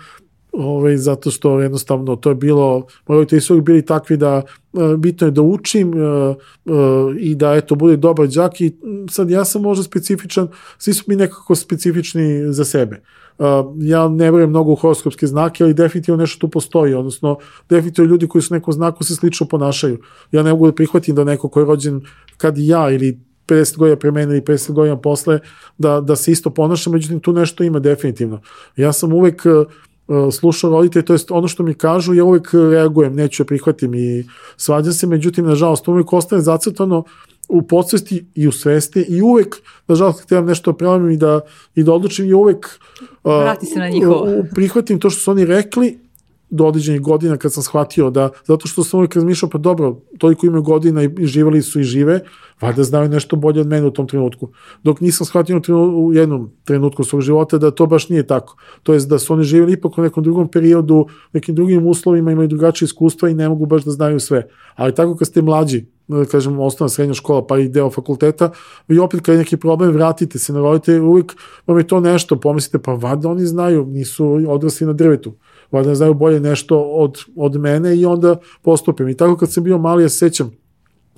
[0.51, 4.41] ovaj, zato što jednostavno to je bilo, moji roditelji su bili takvi da
[4.73, 6.35] e, bitno je da učim e, e,
[7.19, 8.75] i da eto bude dobar đak i
[9.09, 13.01] sad ja sam možda specifičan, svi su mi nekako specifični za sebe.
[13.37, 13.47] Uh,
[13.79, 17.37] ja ne verujem mnogo u horoskopske znake, ali definitivno nešto tu postoji, odnosno
[17.69, 19.99] definitivno ljudi koji su nekom znaku se slično ponašaju.
[20.31, 22.01] Ja ne mogu da prihvatim da neko koji je rođen
[22.37, 25.39] kad ja ili 50 godina pre mene ili 50 godina posle,
[25.77, 28.41] da, da se isto ponaša, međutim tu nešto ima definitivno.
[28.75, 33.15] Ja sam uvek uh, slušao roditelje, to jest ono što mi kažu, ja uvek reagujem,
[33.15, 34.25] neću da prihvatim i
[34.57, 37.03] svađam se, međutim, nažalost, uvek ostane zacrtano
[37.49, 39.55] u podsvesti i u svesti i uvek,
[39.87, 41.41] nažalost, htjevam nešto da prelomim i da,
[41.75, 42.79] i da odlučim i uvek
[43.23, 44.27] Vrati se na njihovo.
[44.55, 45.99] prihvatim to što su oni rekli
[46.49, 50.45] do određenih godina kad sam shvatio da, zato što sam uvijek razmišljao, pa dobro, toliko
[50.45, 52.19] imaju godina i živali su i žive,
[52.61, 54.49] valjda znaju nešto bolje od mene u tom trenutku.
[54.83, 55.61] Dok nisam shvatio
[55.95, 58.57] u jednom trenutku svog života da to baš nije tako.
[58.83, 62.47] To jest da su oni živjeli ipak u nekom drugom periodu, nekim drugim uslovima, imaju
[62.47, 64.47] drugačije iskustva i ne mogu baš da znaju sve.
[64.75, 68.51] Ali tako kad ste mlađi, da kažem, osnovna srednja škola, pa i deo fakulteta,
[68.87, 71.33] vi opet kad je neki problem, vratite se na rodite, uvijek
[71.67, 75.33] vam je to nešto, pomislite, pa vada oni znaju, nisu odrasli na drvetu,
[75.71, 79.09] vada znaju bolje nešto od, od mene i onda postupim.
[79.09, 80.51] I tako kad sam bio mali, ja se sećam,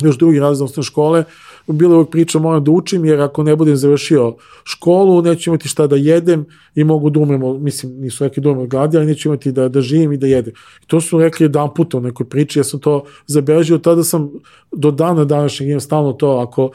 [0.01, 1.23] još drugi razred osnovne škole,
[1.67, 5.67] bilo je uvijek priča moram da učim, jer ako ne budem završio školu, neću imati
[5.67, 9.29] šta da jedem i mogu da umrem, mislim, nisu rekli da umrem gladi, ali neću
[9.29, 10.53] imati da, da živim i da jedem.
[10.83, 14.31] I to su rekli jedan puta u nekoj priči, ja sam to zabeležio, tada sam
[14.71, 16.71] do dana današnjeg imam stalno to, ako,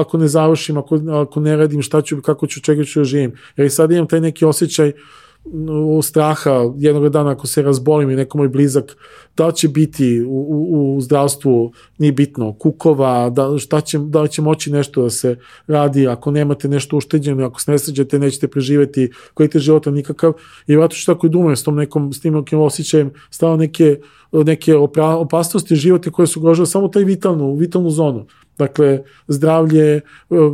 [0.00, 3.32] ako ne završim, ako, ako ne radim, šta ću, kako ću, čega ću da živim.
[3.56, 4.94] Jer i sad imam taj neki osjećaj, uh,
[6.02, 8.96] straha jednog dana ako se razbolim i neko moj blizak,
[9.36, 14.42] da će biti u, u, u zdravstvu, nije bitno, kukova, da, šta će, da će
[14.42, 15.36] moći nešto da se
[15.66, 20.32] radi, ako nemate nešto ušteđeno, ako se ne sređete, nećete preživeti kvalitet života nikakav,
[20.66, 24.00] i vratno što tako i dumam s tom nekom, s tim nekim osjećajem, stava neke,
[24.32, 28.26] neke opasnosti života koje su ugrožile samo taj vitalnu, vitalnu zonu.
[28.60, 30.02] Dakle, zdravlje, e,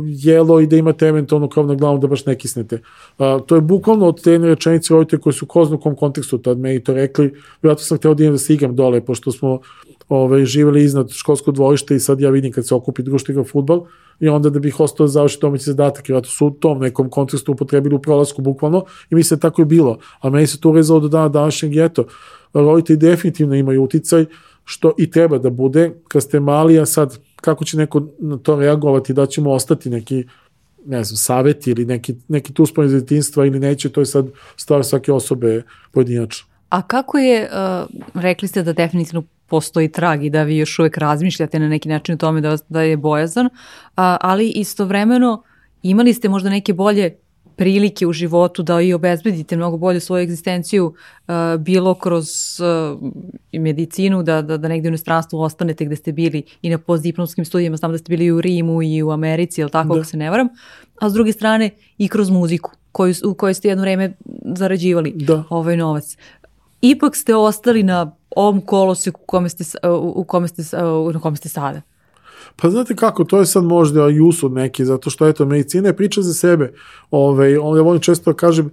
[0.07, 2.79] jelo i da imate eventualno krov na glavu da baš ne kisnete.
[3.17, 6.75] A, to je bukvalno od te rečenice roditelja koji su u kom kontekstu tad me
[6.75, 7.33] i to rekli.
[7.61, 9.59] Vjerojatno sam hteo da idem da se igram dole, pošto smo
[10.09, 13.85] ovaj, živeli iznad školskog dvojišta i sad ja vidim kad se okupi društvo igra futbol
[14.19, 17.51] i onda da bih ostao da završi domaći zadatak, jer su u tom nekom kontekstu
[17.51, 19.97] upotrebili u prolasku bukvalno i mi se tako je bilo.
[20.19, 22.05] A meni se to urezalo do dana današnjeg i eto,
[22.53, 24.25] roditelji definitivno imaju uticaj,
[24.65, 28.55] što i treba da bude, kad ste mali, a sad kako će neko na to
[28.55, 30.25] reagovati, da ćemo ostati neki
[30.87, 34.85] ne znam, saveti ili neki, neki tu spoj detinstva ili neće, to je sad stvar
[34.85, 36.47] svake osobe pojedinačno.
[36.69, 40.97] A kako je, uh, rekli ste da definitivno postoji trag i da vi još uvek
[40.97, 43.51] razmišljate na neki način o tome da, da je bojazan, uh,
[43.95, 45.43] ali istovremeno
[45.83, 47.17] imali ste možda neke bolje
[47.57, 52.27] prilike u životu da i obezbedite mnogo bolje svoju egzistenciju uh, bilo kroz
[52.59, 52.99] uh,
[53.51, 57.77] medicinu, da, da, da negde u inostranstvu ostanete gde ste bili i na postdiplomskim studijama,
[57.77, 59.99] znam da ste bili i u Rimu i u Americi, ili tako, da.
[59.99, 60.47] ako se ne varam,
[61.01, 64.13] a s druge strane i kroz muziku koju, u kojoj ste jedno vreme
[64.55, 65.43] zarađivali da.
[65.49, 66.17] ovaj novac.
[66.81, 69.63] Ipak ste ostali na ovom koloseku u kome ste,
[70.13, 70.77] u kome ste,
[71.15, 71.81] u kome ste sada.
[72.61, 75.95] Pa znate kako, to je sad možda i usud neki, zato što eto, medicina je
[75.95, 76.73] priča za sebe.
[77.11, 78.69] Ove, ovaj, ja volim često da kažem,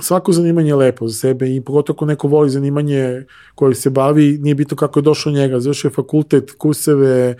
[0.00, 3.24] svako zanimanje je lepo za sebe i pogotovo ako neko voli zanimanje
[3.54, 7.36] koje se bavi, nije bitno kako je došao njega, završio fakultet, kurseve,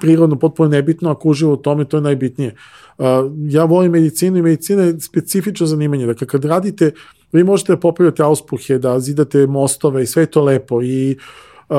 [0.00, 2.54] prirodno potpuno nebitno, ako uživa u tome, to je najbitnije.
[3.48, 6.06] Ja volim medicinu i medicina je specifično zanimanje.
[6.06, 6.92] Dakle, kad radite,
[7.32, 11.76] vi možete da popravljate auspuhe, da zidate mostove i sve to lepo i uh, Uh,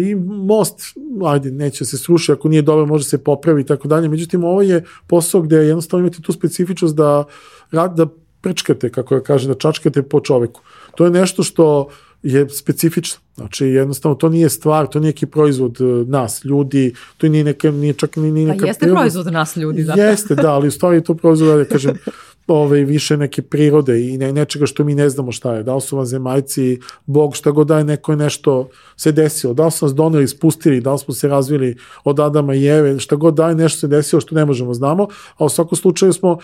[0.00, 0.80] i most,
[1.26, 4.08] ajde, neće se sruši, ako nije dobro može se popravi i tako dalje.
[4.08, 7.24] Međutim, ovo je posao gde jednostavno imate tu specifičnost da,
[7.72, 8.06] da
[8.40, 10.60] prečkate, kako ja kažem, da čačkate po čoveku.
[10.94, 11.88] To je nešto što
[12.22, 13.20] je specifično.
[13.34, 17.70] Znači, jednostavno, to nije stvar, to nije neki proizvod uh, nas, ljudi, to nije neka,
[17.70, 18.60] nije čak ni, ni neka...
[18.60, 19.92] Pa jeste proizvod nas, ljudi, da.
[19.92, 21.98] Jeste, da, ali u stvari je to proizvod, da kažem,
[22.46, 25.62] ovaj, više neke prirode i ne, nečega što mi ne znamo šta je.
[25.62, 29.54] Da li su vam zemaljci, Bog, šta god da je, neko je nešto se desilo.
[29.54, 32.98] Da li su nas doneli, spustili, da li smo se razvili od Adama i Eve,
[32.98, 36.12] šta god da je, nešto se desilo što ne možemo znamo, a u svakom slučaju
[36.12, 36.38] smo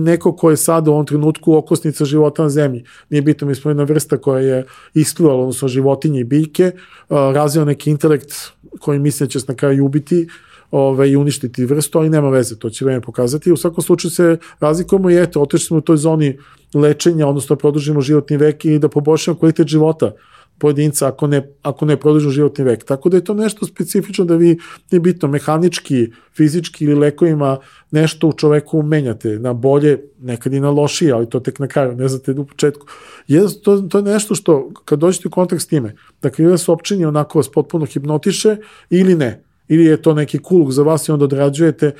[0.00, 2.84] neko ko je sada u ovom trenutku okosnica života na zemlji.
[3.10, 6.72] Nije bitno, mi smo jedna vrsta koja je isklivala, odnosno životinje i biljke,
[7.08, 8.32] razvila neki intelekt
[8.80, 10.28] koji misle da će se na kraju ubiti,
[10.70, 13.52] ovaj, uništiti vrstu, ali nema veze, to će vreme pokazati.
[13.52, 16.38] U svakom slučaju se razlikujemo i eto, otišli smo u toj zoni
[16.74, 20.12] lečenja, odnosno produžimo životni vek i da poboljšamo kvalitet života
[20.58, 22.84] pojedinca ako ne, ako ne produžu životni vek.
[22.84, 24.58] Tako da je to nešto specifično da vi,
[24.90, 27.58] nije bitno, mehanički, fizički ili lekovima
[27.90, 31.96] nešto u čoveku menjate na bolje, nekad i na lošije, ali to tek na kraju,
[31.96, 32.86] ne znate u početku.
[33.26, 36.68] Je, to, to je nešto što, kad dođete u kontakt s time, dakle, ili vas
[36.68, 38.56] opčini onako vas potpuno hipnotiše
[38.90, 41.94] ili ne ili je to neki kuluk za vas i onda odrađujete,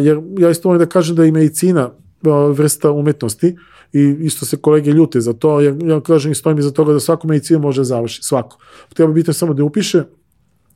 [0.00, 1.90] jer ja isto volim da kažem da je i medicina
[2.52, 3.56] vrsta umetnosti
[3.92, 7.00] i isto se kolege ljute za to, jer ja kažem i stojim iza toga da
[7.00, 8.58] svaku medicinu može završiti, svako.
[8.94, 10.04] Treba biti samo da upiše,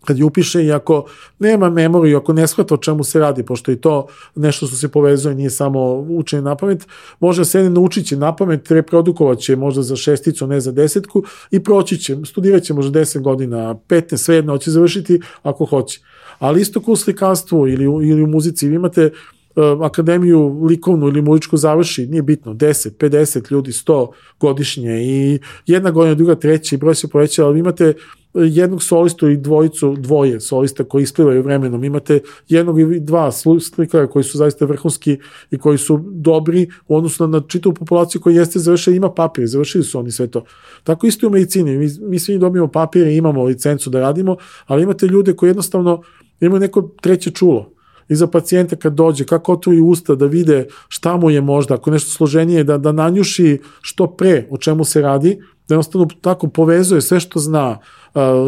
[0.04, 1.04] kad je upiše i ako
[1.38, 4.88] nema memoriju, ako ne shvata o čemu se radi, pošto i to nešto što se
[4.88, 6.86] povezuje, nije samo učenje na pamet,
[7.20, 11.60] može se naučit će na pamet, reprodukovat će možda za šesticu, ne za desetku i
[11.60, 16.00] proći će, studirat će možda 10 godina, 15, svejedno, hoće završiti ako hoće.
[16.38, 19.10] Ali isto kao u slikarstvu ili, ili u muzici, vi imate
[19.56, 24.08] uh, akademiju likovnu ili muzičku završi, nije bitno, 10, 50 ljudi, 100
[24.40, 27.94] godišnje i jedna godina, druga, treća i broj se poveća, ali imate
[28.34, 31.84] jednog solistu i dvojicu, dvoje solista koji isplivaju vremenom.
[31.84, 35.18] Imate jednog i dva slikara koji su zaista vrhunski
[35.50, 39.46] i koji su dobri u odnosu na, na čitavu populaciju koja jeste završila, ima papir,
[39.46, 40.44] završili su oni sve to.
[40.84, 41.78] Tako isto i u medicini.
[41.78, 46.02] Mi, mi svi dobijemo papire, imamo licencu da radimo, ali imate ljude koji jednostavno
[46.40, 47.73] imaju neko treće čulo
[48.08, 51.90] i za pacijenta kad dođe, kako otvori usta da vide šta mu je možda, ako
[51.90, 55.38] nešto složenije, da, da nanjuši što pre o čemu se radi,
[55.68, 57.78] da jednostavno tako povezuje sve što zna,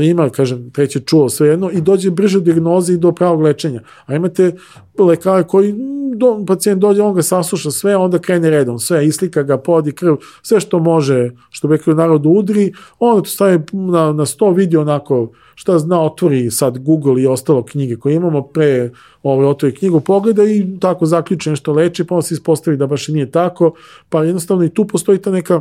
[0.02, 3.80] ima, kažem, treće čuo sve jedno i dođe brže do diagnoze i do pravog lečenja.
[4.06, 4.52] A imate
[4.98, 5.74] lekare koji,
[6.14, 10.14] do, pacijent dođe, on ga sasluša sve, onda krene redom, sve, islika ga, podi krv,
[10.42, 14.76] sve što može, što bi u narodu udri, onda to staje na, na sto vidi
[14.76, 18.90] onako šta zna, otvori sad Google i ostalo knjige koje imamo, pre
[19.22, 23.08] ovaj, otvori knjigu, pogleda i tako zaključi nešto leči, pa on se ispostavi da baš
[23.08, 23.74] nije tako,
[24.08, 25.60] pa jednostavno i tu postoji ta neka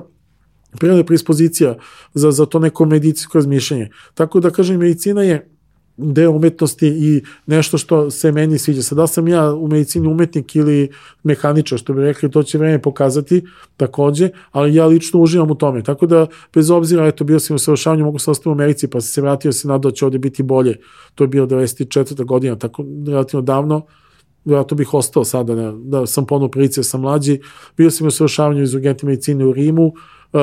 [0.79, 1.75] prirodna predispozicija
[2.13, 3.89] za, za to neko medicinsko razmišljanje.
[4.13, 5.54] Tako da kažem, medicina je
[5.97, 8.81] deo umetnosti i nešto što se meni sviđa.
[8.81, 10.89] Sad da sam ja u medicini umetnik ili
[11.23, 13.43] mehaničar, što bi rekli, to će vreme pokazati
[13.77, 15.83] takođe, ali ja lično uživam u tome.
[15.83, 19.01] Tako da, bez obzira, eto, bio sam u savršavanju, mogu se ostati u Americi, pa
[19.01, 20.77] sam se vratio se nadao da će ovde biti bolje.
[21.15, 22.25] To je bilo 94.
[22.25, 23.85] godina, tako relativno davno,
[24.45, 27.39] vjerojatno bih ostao sada, da, da sam ponovno prilice, da sam mlađi.
[27.77, 30.41] Bio sam u savršavanju iz urgentne medicine u Rimu, uh,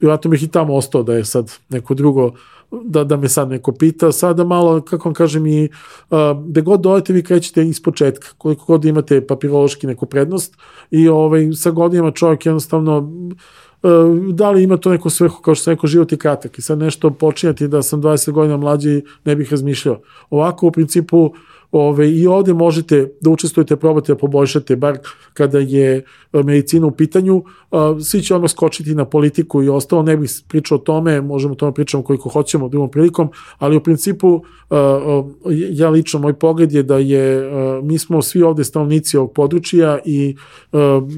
[0.00, 2.32] vjerojatno bih i tamo ostao da je sad neko drugo
[2.70, 5.68] da, da me sad neko pita, sada malo, kako vam kažem, i
[6.10, 10.56] uh, gde god dojete vi krećete iz početka, koliko god imate papirološki neku prednost
[10.90, 15.64] i ovaj, sa godinama čovjek jednostavno uh, da li ima to neku svrhu, kao što
[15.64, 19.36] sam rekao, život je kratak i sad nešto počinjati da sam 20 godina mlađi, ne
[19.36, 20.00] bih razmišljao.
[20.30, 21.32] Ovako, u principu,
[21.72, 24.98] Ove, I ovde možete da učestvujete, probate da poboljšate, bar
[25.34, 25.96] kada je
[26.32, 27.44] e, medicina u pitanju,
[28.04, 31.56] svi će odmah skočiti na politiku i ostalo, ne bih pričao o tome, možemo o
[31.56, 34.42] tome pričamo koliko hoćemo drugom prilikom, ali u principu
[35.70, 37.50] ja lično, moj pogled je da je,
[37.82, 40.36] mi smo svi ovde stanovnici ovog područja i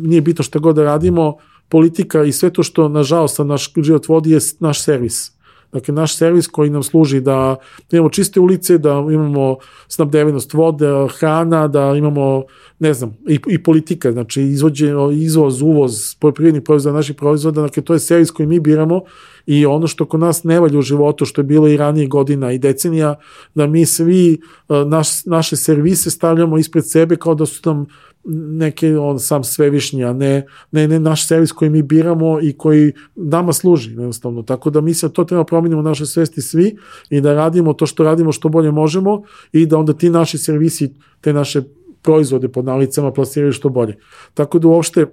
[0.03, 1.36] nije bitno šta god da radimo,
[1.68, 5.39] politika i sve to što nažalost naš život vodi je naš servis
[5.72, 7.56] Dakle, naš servis koji nam služi da
[7.92, 9.56] imamo čiste ulice, da imamo
[9.88, 10.86] snabdevenost vode,
[11.18, 12.44] hrana, da imamo,
[12.78, 17.92] ne znam, i, i politika, znači izvođe, izvoz, uvoz poljoprivrednih proizvoda, naših proizvoda, dakle, to
[17.92, 19.00] je servis koji mi biramo
[19.46, 22.52] i ono što kod nas ne valja u životu, što je bilo i ranije godina
[22.52, 23.14] i decenija,
[23.54, 24.38] da mi svi e,
[24.86, 27.86] naš, naše servise stavljamo ispred sebe kao da su nam
[28.24, 32.92] neke on sam svevišnji, a ne, ne, ne naš servis koji mi biramo i koji
[33.14, 34.42] nama služi jednostavno.
[34.42, 36.76] Tako da mi se to treba promenimo u našoj svesti svi
[37.10, 40.94] i da radimo to što radimo što bolje možemo i da onda ti naši servisi,
[41.20, 41.62] te naše
[42.02, 43.96] proizvode pod nalicama plasiraju što bolje.
[44.34, 45.06] Tako da uopšte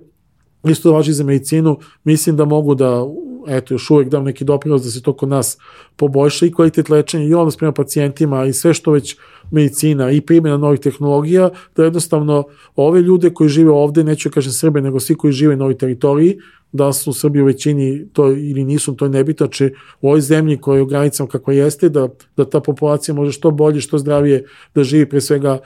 [0.64, 3.06] isto važi za medicinu, mislim da mogu da
[3.48, 5.58] eto, još uvek dam neki doprinos da se to kod nas
[5.96, 9.18] poboljša i kvalitet lečenja i odnos prema pacijentima i sve što već
[9.52, 12.44] medicina i primjena novih tehnologija, da jednostavno
[12.76, 16.38] ove ljude koji žive ovde, neću kažem Srbe, nego svi koji žive na ovoj teritoriji,
[16.72, 20.58] da su Srbi u većini to ili nisu, to je nebitno, či u ovoj zemlji
[20.58, 24.46] koja je u granicama kako jeste, da, da ta populacija može što bolje, što zdravije
[24.76, 25.60] da živi pre svega,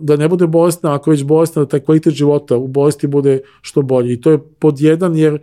[0.00, 3.82] da ne bude bolestna, ako već bolestna, da taj kvalitet života u bolesti bude što
[3.82, 4.12] bolji.
[4.12, 5.38] I to je pod jedan, jer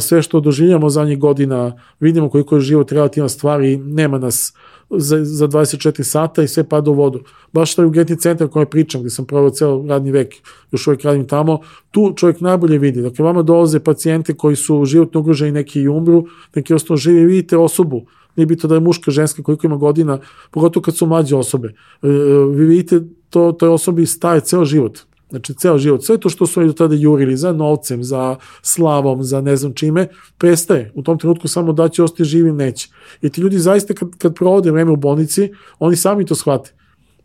[0.00, 4.54] sve što doživljamo zadnjih godina, vidimo koliko je život relativna stvar i nema nas
[4.90, 7.20] za, za 24 sata i sve pada u vodu.
[7.52, 10.34] Baš taj urgentni centar koji pričam, gde sam provao ceo radni vek,
[10.72, 11.60] još uvek radim tamo,
[11.90, 13.02] tu čovjek najbolje vidi.
[13.02, 17.56] Dakle, vama dolaze pacijente koji su životno ugroženi, neki i umru, neki ostalo živi, vidite
[17.56, 18.02] osobu,
[18.36, 20.18] nije bitno da je muška, ženska, koliko ima godina,
[20.50, 21.68] pogotovo kad su mlađe osobe.
[22.02, 22.10] E, e,
[22.54, 24.98] vi vidite, to, toj osobi staje ceo život
[25.30, 29.22] Znači, ceo život, sve to što su oni do tada jurili za novcem, za slavom,
[29.22, 30.08] za ne znam čime,
[30.38, 30.92] prestaje.
[30.94, 32.88] U tom trenutku samo da će ostati živim, neće.
[33.22, 36.72] I ti ljudi zaista kad, kad provode vreme u bolnici, oni sami to shvate.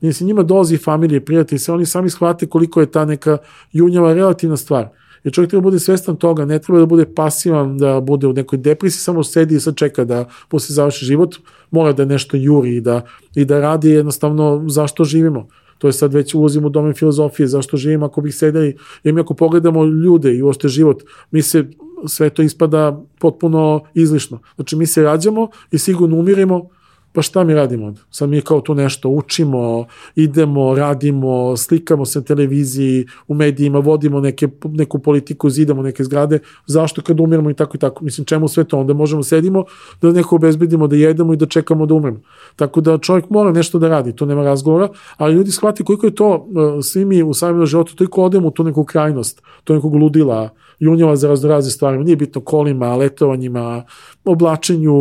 [0.01, 3.38] I se njima dolazi familije, prijatelji, sve oni sami shvate koliko je ta neka
[3.72, 4.89] junjava relativna stvar.
[5.24, 8.34] Jer čovjek treba da bude svestan toga, ne treba da bude pasivan, da bude u
[8.34, 11.36] nekoj depresiji, samo sedi i sad čeka da posle završi život,
[11.72, 13.01] mora da nešto juri i da,
[13.36, 15.47] i da radi jednostavno zašto živimo
[15.86, 19.22] to je sad već ulazimo u domen filozofije, zašto živim ako bih sedeli, jer mi
[19.22, 21.66] ako pogledamo ljude i uošte život, mi se
[22.08, 24.40] sve to ispada potpuno izlišno.
[24.56, 26.70] Znači mi se rađamo i sigurno umiremo,
[27.16, 28.01] pa šta mi radimo onda?
[28.11, 29.86] Sad mi kao tu nešto učimo,
[30.16, 36.39] idemo, radimo, slikamo se na televiziji, u medijima, vodimo neke, neku politiku, zidamo neke zgrade,
[36.66, 38.03] zašto kad umiramo i tako i tako?
[38.03, 38.80] Mislim, čemu sve to?
[38.80, 39.63] Onda možemo sedimo
[40.01, 42.20] da neko obezbedimo da jedemo i da čekamo da umremo.
[42.55, 46.16] Tako da čovjek mora nešto da radi, to nema razgovora, ali ljudi shvati koliko je
[46.16, 46.47] to,
[46.80, 50.49] e, svi mi u samom životu, toliko odemo u tu neku krajnost, to nekog ludila,
[50.80, 53.86] junjava za raznorazne stvari, nije bitno kolima, letovanjima,
[54.26, 54.94] oblačenju,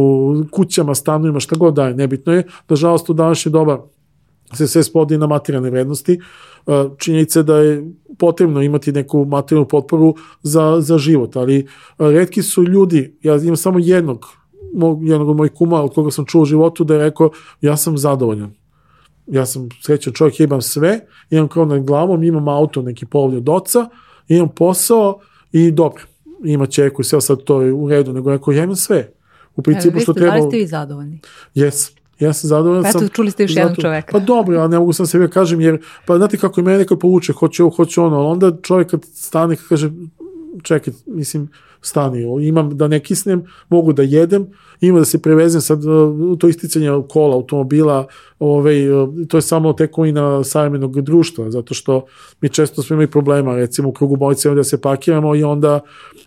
[0.51, 2.47] kućama, stanovima, šta god daje, nebitno je.
[2.69, 3.85] Nažalost, u današnje doba
[4.53, 6.21] se sve spodi na materijalne vrednosti.
[6.67, 11.65] E, činjenica da je potrebno imati neku materijalnu potporu za, za život, ali e,
[11.99, 14.27] redki su ljudi, ja imam samo jednog,
[15.03, 17.99] jednog od mojih kuma od koga sam čuo u životu da je rekao ja sam
[17.99, 18.55] zadovoljan.
[19.27, 21.01] Ja sam srećan čovjek, imam sve,
[21.31, 23.89] imam krov nad glavom, imam auto neki polovlje od oca,
[24.29, 25.21] imam posao
[25.55, 26.03] i dobro,
[26.45, 29.11] ima čeku i sve sad to je u redu, nego rekao ja imam sve.
[29.57, 30.31] U principu što treba...
[30.31, 31.21] Da li ste vi zadovoljni?
[31.55, 31.91] Jes.
[32.21, 32.83] Ja sam zadovoljan.
[32.83, 34.13] Pa eto, čuli ste još jednog čoveka.
[34.13, 36.99] Pa dobro, ja ne mogu sam sebe kažem, jer, pa znate kako i mene nekad
[36.99, 39.91] povuče, hoće ovo, hoće ono, onda čovjek kad stane, kaže,
[40.63, 41.49] čekaj, mislim,
[41.87, 44.47] stani, imam da ne kisnem, mogu da jedem,
[44.81, 45.83] ima da se prevezem sad
[46.39, 48.07] to isticanje kola automobila,
[48.39, 48.75] ovaj,
[49.29, 52.05] to je samo tekovina savremenog društva, zato što
[52.41, 55.81] mi često smo imali problema, recimo u krugu bojice da se pakiramo i onda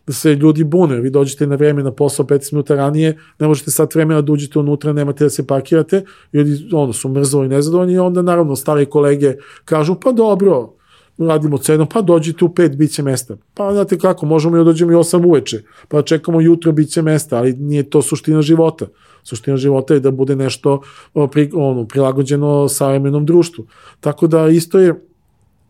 [0.10, 3.91] se ljudi bune, vi dođete na vreme na posao 15 minuta ranije, ne možete sad
[3.95, 6.03] vremena da uđete unutra, nemate da se pakirate,
[6.34, 9.36] ljudi ono, su mrzlo i nezadovoljni i onda naravno stare kolege
[9.66, 10.76] kažu pa dobro,
[11.18, 13.38] radimo cedom, pa dođite u pet, bit će mesta.
[13.53, 17.38] Pa znate kako, možemo i dođemo i osam uveče, pa čekamo jutro, bit će mesta,
[17.38, 18.86] ali nije to suština života.
[19.24, 20.82] Suština života je da bude nešto
[21.32, 23.65] pri, ono, prilagođeno savremenom društvu.
[23.99, 25.07] Tako da isto je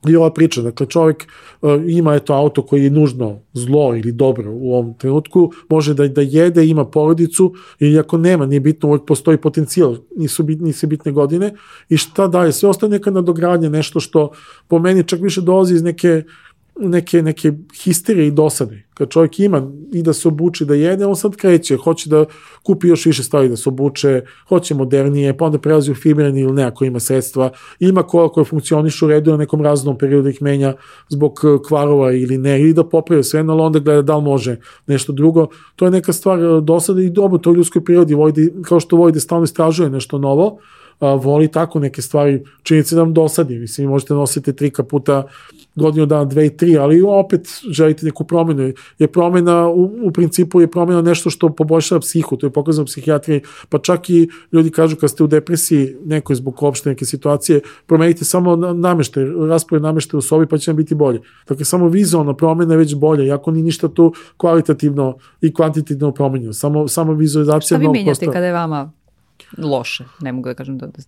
[0.07, 1.27] I ova priča, dakle čovjek
[1.61, 6.07] uh, ima eto auto koji je nužno zlo ili dobro u ovom trenutku, može da,
[6.07, 10.87] da jede, ima porodicu i ako nema, nije bitno, uvek postoji potencijal, nisu, bit, nisu
[10.87, 11.53] bitne godine
[11.89, 14.31] i šta dalje, sve ostaje neka nadogradnja, nešto što
[14.67, 16.23] po meni čak više dolazi iz neke
[16.79, 17.51] neke, neke
[17.83, 18.83] histerije i dosade.
[18.93, 22.25] Kad čovjek ima i da se obuče da jede, on sad kreće, hoće da
[22.63, 26.53] kupi još više stvari da se obuče, hoće modernije, pa onda prelazi u fibrani ili
[26.53, 27.49] neko ima sredstva,
[27.79, 30.73] ima kola koje funkcionišu u redu na nekom raznom periodu ih menja
[31.09, 34.59] zbog eh, kvarova ili ne, ili da popravio sve, ali onda gleda da li može
[34.87, 35.47] nešto drugo.
[35.75, 38.95] To je neka stvar eh, dosade i dobro, to u ljudskoj prirodi, vojde, kao što
[38.95, 40.59] vojde stalno istražuje nešto novo,
[40.99, 45.23] a, voli tako neke stvari, činjenice da vam dosadi, mislim, možete nositi tri kaputa
[45.77, 48.73] godinu dana, dve i tri, ali opet želite neku promenu.
[48.99, 53.41] Je promena, u, u principu je promena nešto što poboljšava psihu, to je pokazano psihijatriji,
[53.69, 58.25] pa čak i ljudi kažu kad ste u depresiji, nekoj zbog opšte neke situacije, promenite
[58.25, 61.21] samo namešte, raspored namešte u sobi pa će vam biti bolje.
[61.47, 66.53] Dakle, samo vizualna promena je već bolje, iako ni ništa tu kvalitativno i kvantitativno promenjeno.
[66.53, 67.77] Samo, samo vizualizacija...
[67.77, 68.91] Šta vi menjate kada je vama
[69.57, 70.05] loše?
[70.21, 71.03] Ne mogu da kažem da, da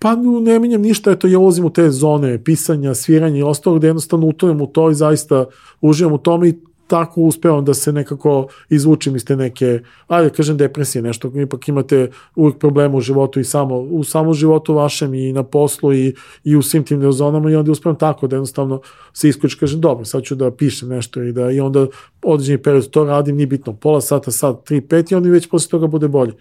[0.00, 3.86] Pa ne menjam ništa, eto ja ulazim u te zone pisanja, sviranja i ostalo gde
[3.86, 5.44] jednostavno utonem u to i zaista
[5.80, 6.54] uživam u tome i
[6.88, 12.10] tako uspevam da se nekako izvučim iz te neke, ajde kažem depresije, nešto, ipak imate
[12.36, 16.14] uvijek problema u životu i samo, u samom životu vašem i na poslu i,
[16.44, 18.80] i u svim tim zonama i onda uspevam tako da jednostavno
[19.12, 21.86] se isključi, kažem, dobro, sad ću da pišem nešto i da i onda
[22.22, 25.70] određeni period to radim, nije bitno, pola sata, sad, tri, pet i onda već posle
[25.70, 26.32] toga bude bolje.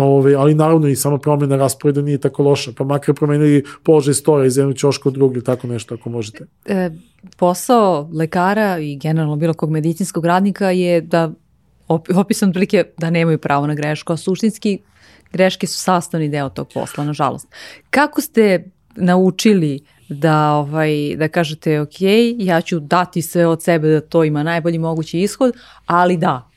[0.00, 4.46] Ove, ali naravno i sama promjena rasporeda nije tako loša, pa makar promenili položaj stoja
[4.46, 6.46] iz jednog ćoška u drugi, tako nešto ako možete.
[6.66, 6.90] E,
[7.36, 11.32] posao lekara i generalno bilo kog medicinskog radnika je da
[12.14, 14.78] opisan prilike da nemaju pravo na grešku, a suštinski
[15.32, 17.48] greške su sastavni deo tog posla, nažalost.
[17.90, 18.64] Kako ste
[18.96, 22.00] naučili da ovaj da kažete ok,
[22.38, 25.54] ja ću dati sve od sebe da to ima najbolji mogući ishod,
[25.86, 26.50] ali da,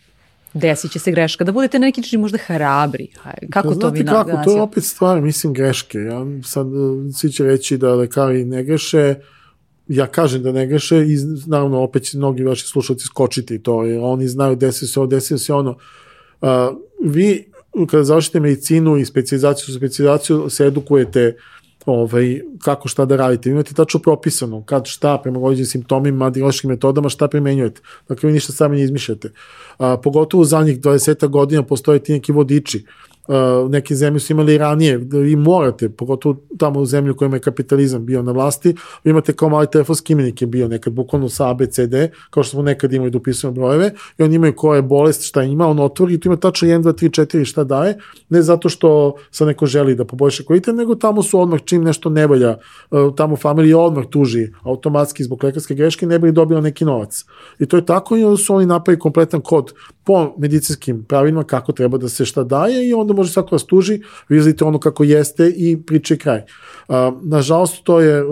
[0.53, 3.07] desit će se greška, da budete na neki način možda hrabri.
[3.49, 4.51] Kako pa, to vi kako, naglasio?
[4.51, 5.97] to je opet stvar, mislim, greške.
[5.97, 9.15] Ja sad, e, svi će reći da lekari ne greše,
[9.87, 13.99] ja kažem da ne greše i naravno opet će mnogi vaši slušalci skočiti to, jer
[14.03, 15.77] oni znaju desi se ovo, desi se ono.
[16.41, 16.49] Uh,
[17.05, 17.51] vi
[17.87, 21.35] kada završite medicinu i specializaciju, specializaciju se edukujete
[21.85, 23.49] ovaj, kako šta da radite.
[23.49, 27.81] Imate tačno propisano kad šta prema određenim simptomima, dijagnostičkim metodama šta primenjujete.
[28.07, 29.31] Dakle, vi ništa sami ne izmišljate.
[29.77, 32.85] A, pogotovo u zadnjih 20 godina postoje ti neki vodiči
[33.69, 38.05] neke zemlje su imali ranije, da vi morate, pogotovo tamo u zemlju kojima je kapitalizam
[38.05, 41.95] bio na vlasti, vi imate kao mali telefonski imenik je bio nekad bukvalno sa ABCD,
[42.29, 45.43] kao što smo nekad imali da upisujemo brojeve, i oni imaju koja je bolest, šta
[45.43, 47.97] ima, on otvori i tu ima tačno 1, 2, 3, 4 šta daje,
[48.29, 52.09] ne zato što sa neko želi da poboljša kvalitet, nego tamo su odmah čim nešto
[52.09, 52.57] ne valja,
[52.91, 57.25] uh, tamo familija odmah tuži automatski zbog lekarske greške, ne bi dobila neki novac.
[57.59, 59.73] I to je tako i onda su oni napravi kompletan kod
[60.03, 64.01] po medicinskim pravilima kako treba da se šta daje i onda može svako vas tuži,
[64.29, 66.41] vi izlite ono kako jeste i priče kraj.
[66.87, 68.23] A, nažalost, to je,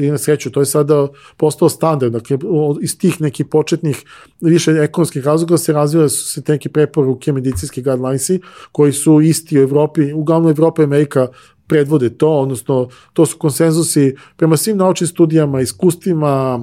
[0.00, 2.38] i na sreću, to je sada postao standard, dakle,
[2.82, 4.04] iz tih nekih početnih
[4.40, 8.40] više ekonomskih razloga se razvile su se neke preporuke, medicinski guidelinesi,
[8.72, 11.28] koji su isti u Evropi, uglavnom Evropa i Amerika
[11.68, 16.60] predvode to, odnosno to su konsenzusi prema svim naučnim studijama, iskustvima,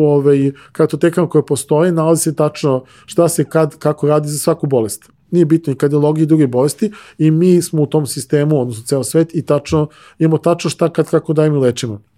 [0.00, 5.10] ovaj, kartotekama koje postoje, nalazi se tačno šta se kad, kako radi za svaku bolest
[5.32, 9.04] nije bitno i kardiologija i druge bolesti i mi smo u tom sistemu, odnosno ceo
[9.04, 9.88] svet i tačno,
[10.18, 12.11] imamo tačno šta kad kako dajemo lečimo.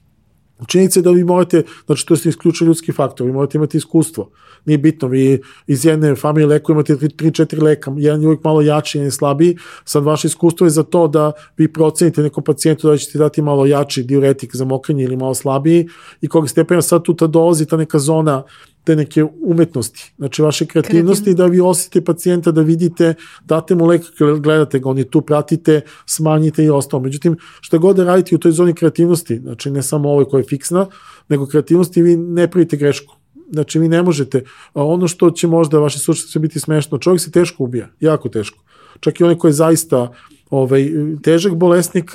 [0.66, 4.30] Činjenica je da vi morate, znači to je isključio ljudski faktor, vi morate imati iskustvo.
[4.64, 8.98] Nije bitno, vi iz jedne familije leku imate 3-4 leka, jedan je uvijek malo jači,
[8.98, 12.96] jedan je slabiji, sad vaše iskustvo je za to da vi procenite nekom pacijentu da
[12.96, 15.88] ćete dati malo jači diuretik za mokrenje ili malo slabiji
[16.20, 18.42] i kog stepena sad tu ta dolazi ta neka zona
[18.85, 21.49] te neke umetnosti, znači vaše kreativnosti Kreativno.
[21.49, 23.14] da vi osjetite pacijenta, da vidite,
[23.45, 24.03] date mu lek,
[24.41, 27.03] gledate ga, oni tu pratite, smanjite i ostalo.
[27.03, 30.49] Međutim, što god da radite u toj zoni kreativnosti, znači ne samo ovoj koja je
[30.49, 30.87] fiksna,
[31.28, 33.14] nego kreativnosti vi ne pravite grešku
[33.53, 34.43] Znači vi ne možete,
[34.74, 38.63] ono što će možda vaše slušatelje biti smešno, čovjek se teško ubija, jako teško.
[39.01, 40.12] Čak i onaj koji je zaista
[40.51, 40.90] ovaj,
[41.22, 42.12] težak bolesnik,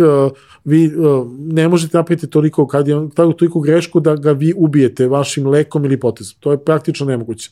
[0.66, 0.92] vi
[1.38, 6.00] ne možete napraviti toliko, kad je, toliko grešku da ga vi ubijete vašim lekom ili
[6.00, 6.38] potezom.
[6.40, 7.50] To je praktično nemoguće.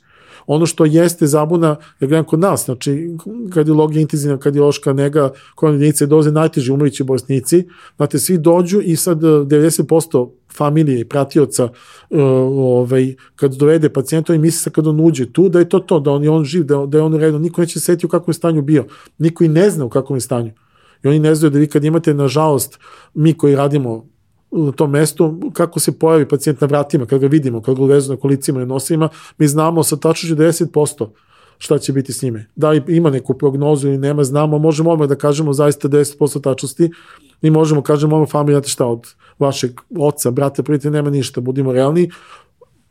[0.48, 1.68] Ono što jeste zabuna,
[2.00, 3.10] ja gledam kod nas, znači
[3.54, 9.20] kardiologija, intenzivna kardiološka nega, koja jedinice doze najteži umrići bolesnici, znate, svi dođu i sad
[9.20, 15.32] 90% familije i pratioca uh, ovaj, kad dovede pacijenta i misli se kad on uđe
[15.34, 17.40] tu da je to to, da on je on živ, da, da je on redu,
[17.40, 18.86] niko neće setiti u kakvom stanju bio,
[19.18, 20.52] niko i ne zna u kakvom je stanju.
[21.04, 22.80] I oni ne znaju da vi kad imate, nažalost,
[23.14, 24.06] mi koji radimo
[24.52, 28.14] u tom mestu, kako se pojavi pacijent na vratima, kad ga vidimo, kad ga uvezu
[28.14, 31.08] na kolicima i nosima, mi znamo sa tačno 10%
[31.58, 32.48] šta će biti s njime.
[32.56, 36.92] Da li ima neku prognozu ili nema, znamo, možemo odmah da kažemo zaista 10% tačnosti
[37.42, 39.08] i možemo kažemo ono familija, šta, od
[39.40, 42.10] vašeg oca, brata, prijatelja, nema ništa, budimo realni,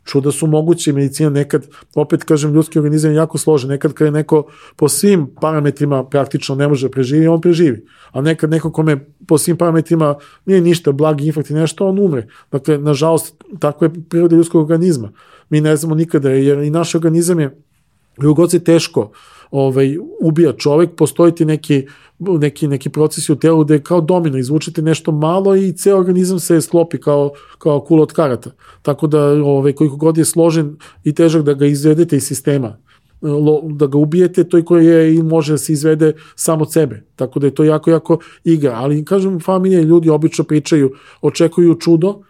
[0.07, 4.11] čuda su moguće, medicina nekad, opet kažem, ljudski organizam je jako složen, nekad kada je
[4.11, 9.05] neko po svim parametrima praktično ne može da preživi, on preživi, a nekad neko kome
[9.27, 12.27] po svim parametrima nije ništa, blagi infarkt i nešto, on umre.
[12.51, 15.11] Dakle, nažalost, tako je priroda ljudskog organizma.
[15.49, 17.57] Mi ne znamo nikada, jer i naš organizam je,
[18.17, 19.11] god se teško
[19.51, 21.85] ovaj, ubija čovek, postoji ti neki
[22.19, 26.61] neki, neki procesi u telu gde kao domino, izvučete nešto malo i ceo organizam se
[26.61, 28.51] sklopi kao, kao kula od karata.
[28.81, 32.77] Tako da ovaj, koliko god je složen i težak da ga izvedete iz sistema,
[33.63, 37.03] da ga ubijete, to je koje je i može da se izvede samo od sebe.
[37.15, 38.73] Tako da je to jako, jako igra.
[38.75, 42.21] Ali, kažem, familije ljudi obično pričaju, očekuju čudo,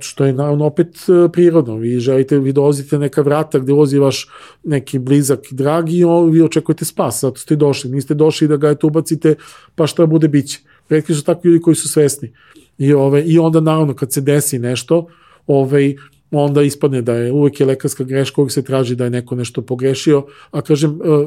[0.00, 1.76] što je naravno opet e, prirodno.
[1.76, 4.28] Vi želite, vi dolazite neka vrata gde ulazi vaš
[4.64, 7.90] neki blizak i dragi i vi očekujete spas, zato ste došli.
[7.90, 9.34] Niste došli da ga ubacite,
[9.74, 10.60] pa šta bude biće.
[10.88, 12.32] Redki su takvi ljudi koji su svesni.
[12.78, 15.06] I, ove, I onda naravno kad se desi nešto,
[15.46, 15.96] ovaj,
[16.30, 19.62] onda ispadne da je uvek je lekarska greška, uvek se traži da je neko nešto
[19.62, 21.26] pogrešio, a kažem, e,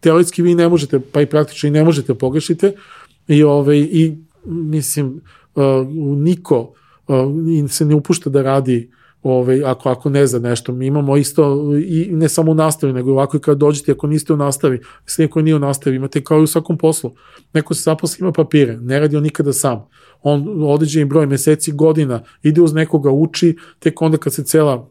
[0.00, 2.72] teoretski vi ne možete, pa i praktično i ne možete pogrešite
[3.28, 5.20] i, ovaj, i mislim,
[5.56, 5.60] e,
[6.16, 6.72] niko
[7.48, 8.90] i se ne upušta da radi
[9.22, 10.72] ovaj, ako, ako ne zna nešto.
[10.72, 14.32] Mi imamo isto, i ne samo u nastavi, nego ovako i kad dođete, ako niste
[14.32, 17.12] u nastavi, sve neko nije u nastavi, imate kao i u svakom poslu.
[17.52, 19.88] Neko se zaposli, ima papire, ne radi on nikada sam.
[20.22, 24.88] On određeni broj meseci, godina, ide uz nekoga, uči, tek onda kad se cela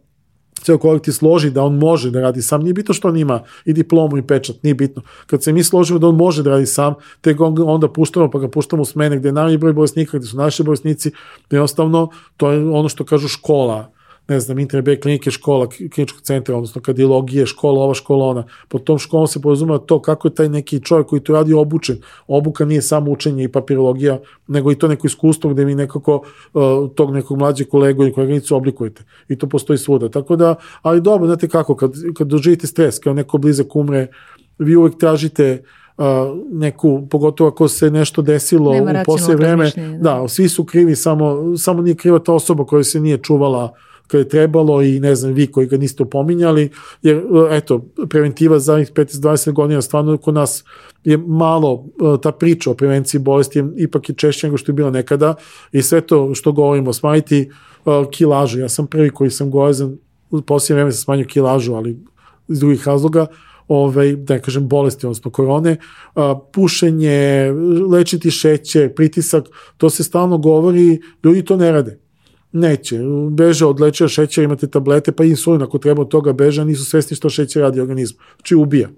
[0.64, 3.74] ceo kolektiv složi da on može da radi sam, nije bitno što on ima i
[3.74, 5.01] diplomu i pečat, nije bitno.
[5.26, 7.36] Kad se mi složimo da on može da radi sam, te
[7.66, 10.64] onda puštamo, pa ga puštamo u smene gde je najmanji broj bolesnika, gde su naši
[10.64, 11.12] bolesnici,
[11.49, 13.91] jednostavno to je ono što kažu škola,
[14.28, 18.44] ne znam, internet klinike, škola, kliničkog centra, odnosno kardiologije, škola, ova škola, ona.
[18.68, 21.98] Po tom školom se podrazumeva to kako je taj neki čovjek koji to radi obučen.
[22.28, 26.16] Obuka nije samo učenje i papirologija, nego i to neko iskustvo gde mi nekako
[26.54, 26.62] uh,
[26.96, 29.04] tog nekog mlađeg kolegu ili koleginicu oblikujete.
[29.30, 30.10] I to postoji svuda.
[30.10, 34.08] Tako da, ali dobro, znate kako, kad, kad doživite stres, kao neko blizak umre,
[34.60, 35.64] vi uvek tražite
[35.98, 36.06] uh,
[36.52, 40.22] neku, pogotovo ako se nešto desilo Nema u poslije vreme, da.
[40.22, 43.91] da, svi su krivi, samo, samo nije kriva ta osoba koja se nije čuvala uh,
[44.12, 46.70] kad je trebalo i ne znam vi koji ga niste upominjali,
[47.01, 50.64] jer eto, preventiva za 15-20 godina stvarno kod nas
[51.03, 54.74] je malo e, ta priča o prevenciji bolesti je ipak je češće nego što je
[54.74, 55.36] bilo nekada
[55.72, 57.49] i sve to što govorimo, smanjiti
[57.86, 58.59] uh, kilažu.
[58.59, 59.97] Ja sam prvi koji sam gojezan,
[60.30, 61.99] u posljednje vreme sam smanjio kilažu, ali
[62.47, 63.26] iz drugih razloga,
[63.68, 65.78] ovaj, da ne kažem bolesti, odnosno korone,
[66.16, 67.51] uh, pušenje,
[67.91, 69.45] lečiti šećer, pritisak,
[69.78, 71.99] to se stalno govori, ljudi to ne rade.
[72.52, 72.99] Neće.
[73.30, 77.18] Beže od lečeva šećera, imate tablete, pa insulin ako treba od toga beže, nisu svesni
[77.18, 78.20] što šećer radi organizmu.
[78.36, 78.89] Znači ubija.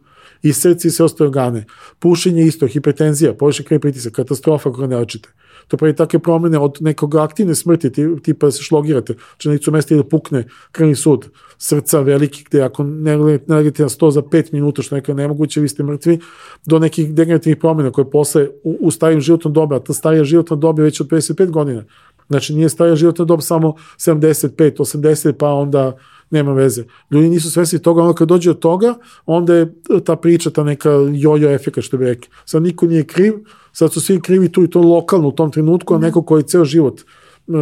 [0.42, 1.66] I srce i sve ostale organe.
[2.00, 5.30] Pušenje isto, hipertenzija, poviše kraj pritisak, katastrofa ako ne očite.
[5.68, 7.92] To pravi takve promene od nekog aktivne smrti,
[8.24, 12.62] tipa da se šlogirate, znači na licu mesta da pukne krvni sud, srca veliki, gde
[12.62, 13.16] ako ne
[13.48, 16.20] legete na 100 za 5 minuta, što neka nemoguće, vi ste mrtvi,
[16.66, 20.56] do nekih degenerativnih promena koje posle u, u starijim životnom dobu, a ta starija životna
[20.56, 21.84] doba je već od 55 godina,
[22.30, 25.98] Znači nije starija životna dob samo 75, 80, pa onda
[26.30, 26.84] nema veze.
[27.12, 28.94] Ljudi nisu svesni toga, onda kad dođe od toga,
[29.26, 29.74] onda je
[30.06, 32.28] ta priča, ta neka jojo efeka, što bi rekli.
[32.46, 33.34] Sad niko nije kriv,
[33.72, 36.06] sad su svi krivi tu i to lokalno u tom trenutku, a mhm.
[36.06, 37.56] neko koji ceo život uh,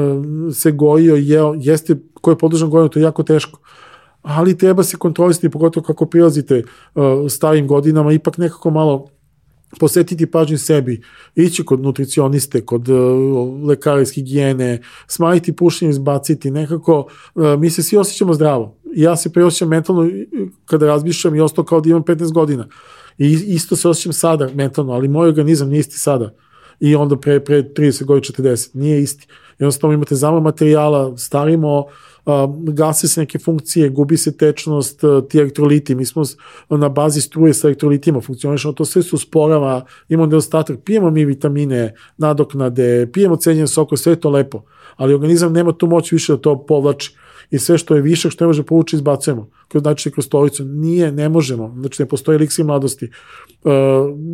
[0.53, 3.59] se gojio jeo, jeste, ko je podržan gojio, to je jako teško
[4.21, 6.63] ali treba se kontrolisati, pogotovo kako prilazite
[6.95, 9.07] uh, starim godinama, ipak nekako malo
[9.79, 11.01] posetiti pažnju sebi,
[11.35, 12.97] ići kod nutricioniste, kod uh,
[13.67, 18.77] lekara iz higijene, smanjiti pušenje, izbaciti, nekako, uh, mi se svi osjećamo zdravo.
[18.95, 20.09] Ja se preosjećam mentalno
[20.65, 22.67] kada razmišljam i ostao kao da imam 15 godina.
[23.17, 26.33] I isto se osjećam sada mentalno, ali moj organizam nije isti sada.
[26.79, 28.69] I onda pre, pre 30 godina 40.
[28.73, 29.27] Nije isti.
[29.59, 31.85] Jednostavno imate zamor materijala, starimo,
[32.73, 36.23] gase se neke funkcije, gubi se tečnost, ti elektroliti, mi smo
[36.69, 41.93] na bazi struje sa elektrolitima funkcionišemo, to sve su sporava, imamo nedostatak, pijemo mi vitamine,
[42.17, 44.63] nadoknade, pijemo cenjen soko, sve je to lepo,
[44.95, 47.15] ali organizam nema tu moć više da to povlači
[47.51, 49.49] i sve što je višak, što ne može povući, izbacujemo.
[49.73, 50.65] Znači, kroz stolicu.
[50.65, 51.75] Nije, ne možemo.
[51.79, 53.11] Znači, ne postoji elixir mladosti.
[53.63, 53.71] Uh,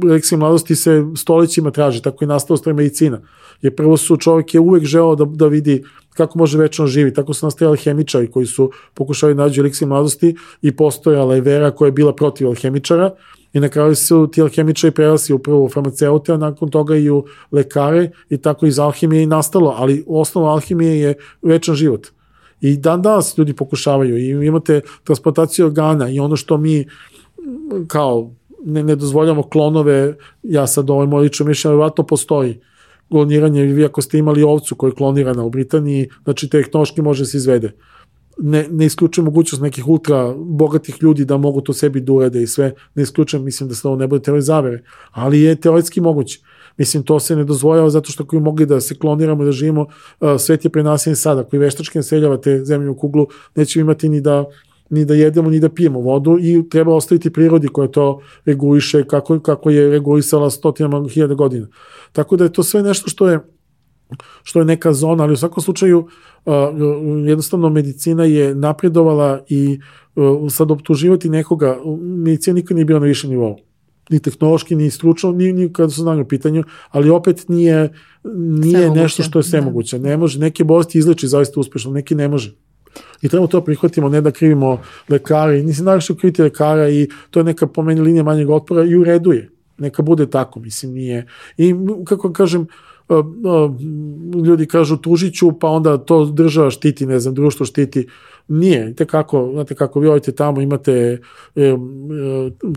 [0.04, 3.22] elixir mladosti se stolićima traži, tako i nastala stvari medicina.
[3.62, 5.84] Jer prvo su, čovjek je uvek želeo da, da vidi
[6.18, 7.14] kako može večno živi.
[7.14, 11.72] Tako su nastajali hemičari koji su pokušali da nađu elixir mladosti i postojala je vera
[11.72, 13.12] koja je bila protiv alhemičara
[13.54, 17.26] i na kraju su ti alhemičari prelasi upravo u farmaceute, a nakon toga i u
[17.52, 22.08] lekare i tako iz alhimije i nastalo, ali osnova alhimije je večan život.
[22.62, 26.88] I dan danas ljudi pokušavaju i imate transplantaciju organa i ono što mi
[27.88, 28.32] kao
[28.66, 32.60] ne, ne dozvoljamo klonove, ja sad ovo je moj lično mišljenje, vjerojatno postoji
[33.10, 37.38] kloniranje, vi ako ste imali ovcu koja je klonirana u Britaniji, znači tehnološki može se
[37.38, 37.72] izvede.
[38.38, 42.48] Ne, ne isključujem mogućnost nekih ultra bogatih ljudi da mogu to sebi da urede i
[42.48, 46.40] sve, ne isključujem, mislim da se ovo ne bude teorije zavere, ali je teoretski moguće.
[46.78, 49.86] Mislim, to se ne dozvoljava zato što ako bi mogli da se kloniramo, da živimo,
[50.40, 51.42] svet je prenasen sada.
[51.42, 54.46] Ako i veštački naseljavate zemlju u kuglu, nećemo imati ni da
[54.90, 59.40] ni da jedemo, ni da pijemo vodu i treba ostaviti prirodi koja to reguliše kako,
[59.40, 61.68] kako je regulisala stotinama hiljada godina.
[62.12, 63.40] Tako da je to sve nešto što je
[64.44, 66.08] što je neka zona, ali u svakom slučaju
[67.26, 69.80] jednostavno medicina je napredovala i
[70.16, 73.58] uh, sad optuživati nekoga, medicina nikad nije bila na višem nivou
[74.10, 77.94] ni tehnološki, ni stručno, ni, ni kada su znanje u pitanju, ali opet nije,
[78.38, 79.66] nije nešto što je sve da.
[79.66, 80.00] moguće.
[80.00, 82.56] Ne može, neke bolesti izleči zaista uspešno, neki ne može.
[83.22, 87.44] I treba to prihvatimo, ne da krivimo lekare, nisi najviše kriviti lekara i to je
[87.44, 89.50] neka po meni linija manjeg otpora i u redu je.
[89.78, 91.28] Neka bude tako, mislim, nije.
[91.58, 91.76] I
[92.06, 92.68] kako kažem,
[94.46, 98.08] ljudi kažu tužiću, pa onda to država štiti, ne znam, društvo štiti.
[98.48, 101.22] Nije, te kako, znate kako vi odete tamo, imate
[101.56, 101.76] e,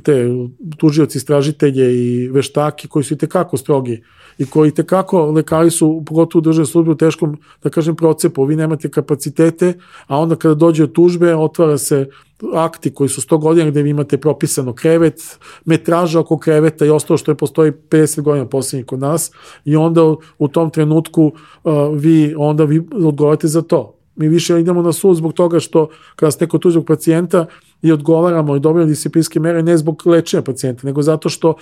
[0.02, 0.28] te
[0.76, 4.02] tužioci, istražitelje i veštaki koji su i tekako strogi
[4.38, 8.56] i koji tekako lekari su, pogotovo u državnoj službi u teškom, da kažem, procepu, vi
[8.56, 9.72] nemate kapacitete,
[10.06, 12.08] a onda kada dođe od tužbe, otvara se
[12.54, 17.18] akti koji su 100 godina gde vi imate propisano krevet, metraža oko kreveta i ostalo
[17.18, 19.30] što je postoji 50 godina poslednjih kod nas
[19.64, 20.02] i onda
[20.38, 23.99] u tom trenutku uh, vi onda vi odgovarate za to.
[24.20, 27.46] Mi više idemo na sud zbog toga što kada ste kod tuđog pacijenta
[27.82, 31.54] i odgovaramo i dobijamo disciplinske mere ne zbog lečenja pacijenta, nego zato što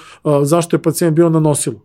[0.42, 1.80] zašto je pacijent bio na nosilu?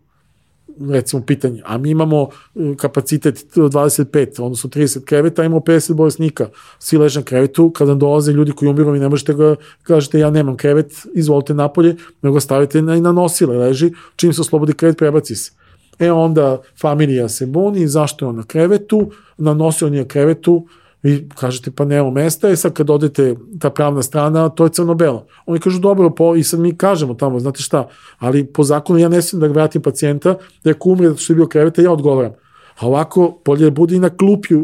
[0.90, 6.48] Recimo pitanje, a mi imamo uh, kapacitet 25, odnosno 30 kreveta, imamo 50 bolesnika,
[6.78, 10.30] svi leže na krevetu, kada dolaze ljudi koji umiru, vi ne možete ga, kažete ja
[10.30, 15.36] nemam krevet, izvolite napolje, nego stavite na, na nosile, leži, čim se oslobodi krevet, prebaci
[15.36, 15.63] se.
[15.98, 20.66] E onda familija se buni, zašto je on na krevetu, nanosio nije krevetu,
[21.02, 25.26] vi kažete pa nema mesta i sad kad odete ta pravna strana, to je crno-belo.
[25.46, 27.88] Oni kažu dobro, po, i sad mi kažemo tamo, znate šta,
[28.18, 31.34] ali po zakonu ja ne smijem da vratim pacijenta, da ako umre da što je
[31.34, 32.32] bio kreveta, ja odgovaram.
[32.78, 34.54] A ovako, bolje bude i na klupi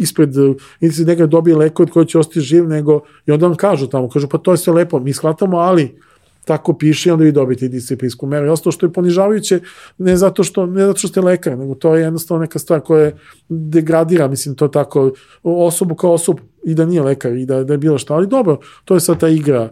[0.00, 0.34] ispred,
[0.80, 3.86] ili se nekada dobije leko od koje će ostati živ, nego, i onda vam kažu
[3.86, 6.00] tamo, kažu pa to je sve lepo, mi shvatamo, ali
[6.44, 8.46] tako piše i onda vi dobite disciplinsku meru.
[8.46, 9.60] I ostalo što je ponižavajuće
[9.98, 13.12] ne zato što, ne zato što ste lekar, nego to je jednostavno neka stvar koja
[13.48, 17.78] degradira, mislim, to tako, osobu kao osobu i da nije lekar i da, da je
[17.78, 19.70] bilo šta, ali dobro, to je sad ta igra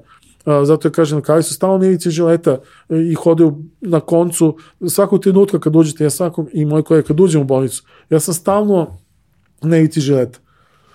[0.65, 2.59] zato je kažem, kao su stalno nevice žileta
[2.89, 4.57] e, i hodaju na koncu
[4.89, 8.35] svakog trenutka kad uđete, ja svakog i moj kolega kad uđem u bolnicu, ja sam
[8.35, 8.99] stalno
[9.63, 10.39] nevici žileta.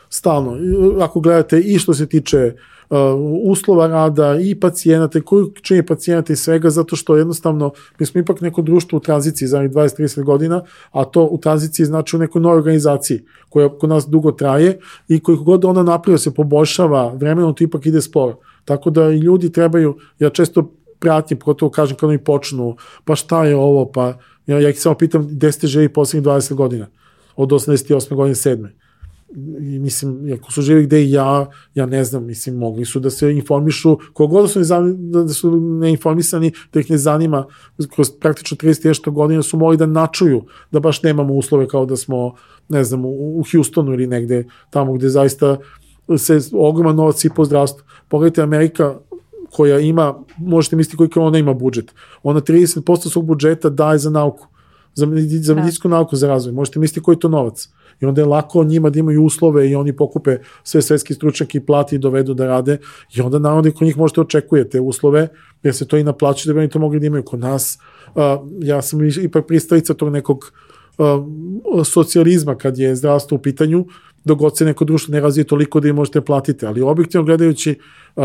[0.09, 0.57] Stalno.
[1.01, 2.61] Ako gledate i što se tiče Uh,
[3.43, 8.41] uslova rada i pacijenata, koji čini pacijenata i svega, zato što jednostavno mi smo ipak
[8.41, 10.61] neko društvo u tranziciji za 20-30 godina,
[10.91, 15.19] a to u tranziciji znači u nekoj novoj organizaciji koja kod nas dugo traje i
[15.19, 18.39] koliko god ona napravlja se poboljšava vremenom, to ipak ide sporo.
[18.65, 22.75] Tako da i ljudi trebaju, ja često pratim, pogotovo kažem kad oni počnu,
[23.05, 24.17] pa šta je ovo, pa
[24.47, 26.87] ja, ja ih samo pitam gde ste živi poslednjih 20 godina,
[27.35, 28.15] od 88.
[28.15, 28.67] godine 7
[29.61, 33.09] i mislim, ako su živi gde i ja, ja ne znam, mislim, mogli su da
[33.09, 34.81] se informišu, kogod su, da,
[35.23, 37.45] da su neinformisani, da ih ne zanima,
[37.95, 41.95] kroz praktično 30 nešto godina su mogli da načuju da baš nemamo uslove kao da
[41.95, 42.35] smo,
[42.69, 45.57] ne znam, u, u Houstonu ili negde tamo gde zaista
[46.17, 47.85] se ogroman novac i po zdravstvu.
[48.07, 48.95] Pogledajte, Amerika
[49.51, 51.93] koja ima, možete misliti koliko ona ima budžet.
[52.23, 54.47] Ona 30% svog budžeta daje za nauku,
[54.93, 55.59] za, za da.
[55.59, 56.53] medicinsku nauku, za razvoj.
[56.53, 57.69] Možete misliti koji je to novac
[58.01, 61.65] i onda je lako njima da imaju uslove i oni pokupe sve svetski stručnjaki i
[61.65, 62.77] plati i dovedu da rade
[63.15, 65.27] i onda naravno kod njih možete očekujete uslove
[65.63, 67.79] jer se to i naplaćuje da bi oni to mogli da imaju kod nas.
[68.61, 70.51] Ja sam ipak pristavica tog nekog
[71.85, 73.85] socijalizma kad je zdravstvo u pitanju,
[74.23, 77.75] dok god se neko društvo ne razvije toliko da im možete platiti, ali objektivno gledajući
[78.15, 78.23] uh,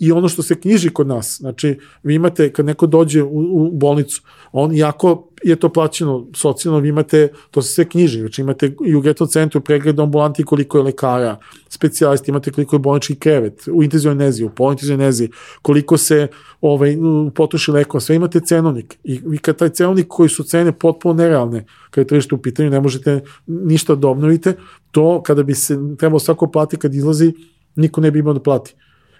[0.00, 3.70] i ono što se knjiži kod nas, znači vi imate kad neko dođe u, u
[3.72, 8.74] bolnicu, on jako je to plaćeno socijalno, vi imate, to se sve knjiži, znači imate
[8.86, 11.36] i u geto centru pregled ambulanti koliko je lekara,
[11.68, 15.28] specijalisti, imate koliko je bolnički krevet, u intenzivnoj nezi, u polintenzivnoj nezi,
[15.62, 16.28] koliko se
[16.60, 16.96] ovaj,
[17.34, 18.98] potroši lekova, sve imate cenovnik.
[19.04, 22.70] I vi kad taj cenovnik koji su cene potpuno nerealne, kada je tržište u pitanju,
[22.70, 24.56] ne možete ništa da obnovite,
[24.90, 27.32] to kada bi se trebalo svako plati kad izlazi,
[27.76, 28.74] niko ne bi imao da plati.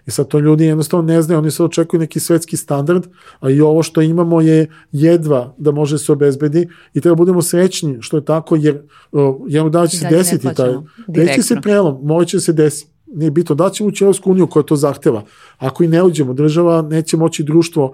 [0.07, 3.07] I sad to ljudi jednostavno ne znaju, oni sad očekuju neki svetski standard,
[3.41, 7.99] a i ovo što imamo je jedva da može se obezbedi i treba budemo srećni
[8.01, 8.83] što je tako, jer
[9.13, 10.75] uh, jednog dana će se desiti taj,
[11.09, 14.47] desiti se prelom, morat će se desiti nije bitno da ćemo ući u Evropsku uniju
[14.47, 15.25] koja to zahteva.
[15.59, 17.93] Ako i ne uđemo, država neće moći društvo,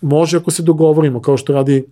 [0.00, 1.84] može ako se dogovorimo, kao što radi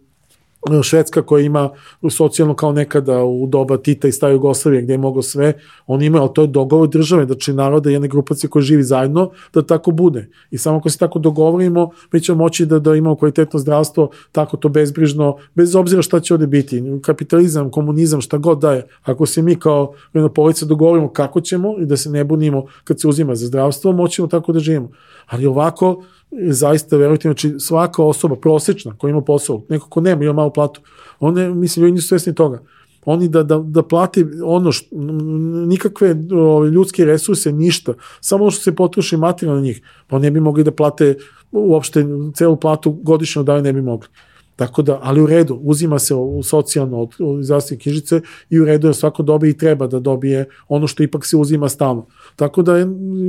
[0.82, 1.70] Švedska koja ima
[2.10, 5.52] socijalno kao nekada u doba Tita i stare Jugoslavije gde je mogo sve,
[5.86, 9.62] oni imaju, ali to je dogovor države, znači naroda jedne grupacije koja živi zajedno, da
[9.62, 10.28] tako bude.
[10.50, 14.56] I samo ako se tako dogovorimo, mi ćemo moći da, da imamo kvalitetno zdravstvo, tako
[14.56, 16.82] to bezbrižno, bez obzira šta će ovde biti.
[17.02, 18.86] Kapitalizam, komunizam, šta god da je.
[19.02, 23.00] Ako se mi kao jedna polica dogovorimo kako ćemo i da se ne bunimo kad
[23.00, 24.90] se uzima za zdravstvo, moćemo tako da živimo.
[25.26, 30.32] Ali ovako, zaista verujte, znači svaka osoba prosečna koja ima posao, neko ko nema, ima
[30.32, 30.80] malu platu,
[31.20, 32.62] one, mislim, ljudi nisu svesni toga.
[33.04, 34.96] Oni da, da, da plati ono što,
[35.66, 40.30] nikakve ove, ljudske resurse, ništa, samo ono što se potroši materijalno na njih, pa ne
[40.30, 41.14] bi mogli da plate
[41.52, 42.04] uopšte
[42.34, 44.08] celu platu godišnjo da ne bi mogli.
[44.56, 48.20] Tako da, ali u redu, uzima se u socijalno od, od knjižice
[48.50, 51.68] i u redu je svako dobije i treba da dobije ono što ipak se uzima
[51.68, 52.06] stalno.
[52.36, 52.76] Tako da,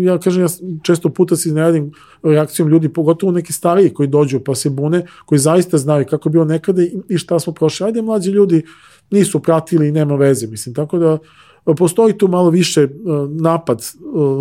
[0.03, 0.47] ja kažem, ja
[0.83, 1.91] često puta se iznenadim
[2.23, 6.31] reakcijom ljudi, pogotovo neki stariji koji dođu pa se bune, koji zaista znaju kako je
[6.31, 7.85] bilo nekada i šta smo prošli.
[7.85, 8.65] Ajde, mlađi ljudi
[9.11, 10.75] nisu pratili i nema veze, mislim.
[10.75, 11.17] Tako da,
[11.73, 12.87] postoji tu malo više e,
[13.29, 13.85] napad e,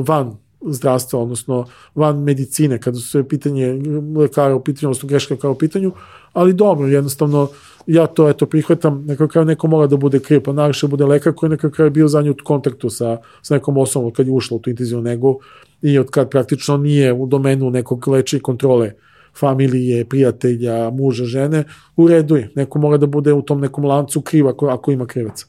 [0.07, 0.37] van
[0.67, 3.83] zdravstva, odnosno van medicine, kada su sve pitanje
[4.17, 5.93] lekara u pitanju, odnosno greška kao u pitanju,
[6.33, 7.49] ali dobro, jednostavno
[7.87, 11.33] ja to eto prihvatam, nekako kraju neko mora da bude kriv, pa najviše bude lekar
[11.33, 14.57] koji nekako kraju bio za nju u kontaktu sa, sa nekom osobom kad je ušla
[14.57, 15.41] u tu intenzivnu negu
[15.83, 18.93] i od kad praktično nije u domenu nekog leče i kontrole
[19.39, 21.65] familije, prijatelja, muža, žene,
[21.97, 22.51] u redu je.
[22.55, 25.47] Neko mora da bude u tom nekom lancu kriv ako, ako ima krivaca.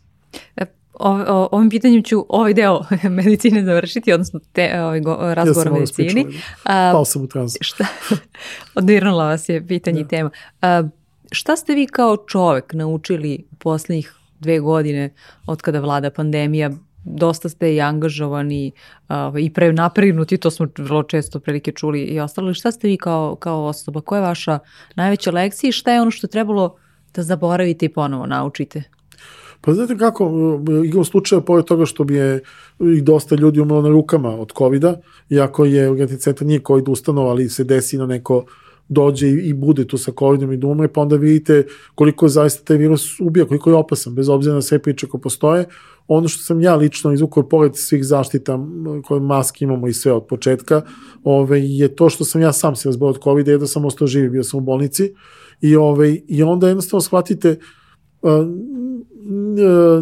[0.56, 5.68] E, o, o, ovim pitanjem ću ovaj deo medicine završiti, odnosno te, ovaj go, razgovor
[5.68, 6.26] ja o medicini.
[6.64, 7.58] Pao sam u transu.
[7.62, 7.86] Šta?
[8.76, 10.06] Odvirnula vas je pitanje ja.
[10.06, 10.30] i tema.
[10.62, 10.84] A,
[11.32, 15.14] šta ste vi kao čovek naučili u poslednjih dve godine
[15.48, 16.72] od kada vlada pandemija?
[17.04, 18.72] Dosta ste i angažovani
[19.10, 22.54] uh, i napregnuti, to smo vrlo često prilike čuli i ostalo.
[22.54, 24.02] Šta ste vi kao, kao osoba?
[24.02, 24.60] Koja je vaša
[24.96, 26.76] najveća lekcija i šta je ono što je trebalo
[27.16, 28.84] da zaboravite i ponovo naučite?
[29.62, 30.32] Pa znate kako,
[30.86, 32.42] igrom slučaja, pored toga što bi je
[32.80, 34.96] i dosta ljudi umelo na rukama od COVID-a,
[35.30, 38.46] iako je urgentni centar nije COVID ustanova, ali se desi na neko
[38.90, 41.66] dođe i, bude tu sa COVID-om i da umre, pa onda vidite
[41.96, 45.66] koliko zaista taj virus ubija, koliko je opasan, bez obzira na sve priče koje postoje.
[46.08, 48.60] Ono što sam ja lično izvukao, pored svih zaštita
[49.06, 50.82] koje maske imamo i sve od početka,
[51.24, 54.08] ove, je to što sam ja sam se razbao od COVID-a, je da sam ostao
[54.08, 55.14] živi, bio sam u bolnici
[55.62, 57.58] i, ove, i onda jednostavno shvatite uh,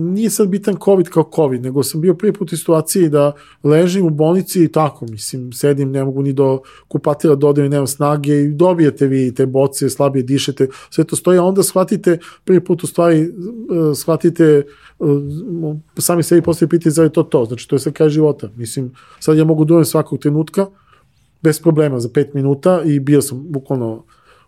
[0.01, 4.05] nije sad bitan COVID kao COVID, nego sam bio prvi put u situaciji da ležim
[4.05, 8.49] u bolnici i tako, mislim, sedim, ne mogu ni do kupatila dodajem, nemam snage i
[8.49, 12.88] dobijete vi te boce, slabije dišete, sve to stoji, a onda shvatite, prvi put u
[12.88, 13.30] stvari e,
[13.95, 14.63] shvatite e,
[15.97, 18.91] sami sebi postoji pitanje za je to to, znači to je sad kraj života, mislim,
[19.20, 20.66] sad ja mogu dojem svakog trenutka,
[21.41, 24.03] bez problema, za pet minuta i bio sam bukvalno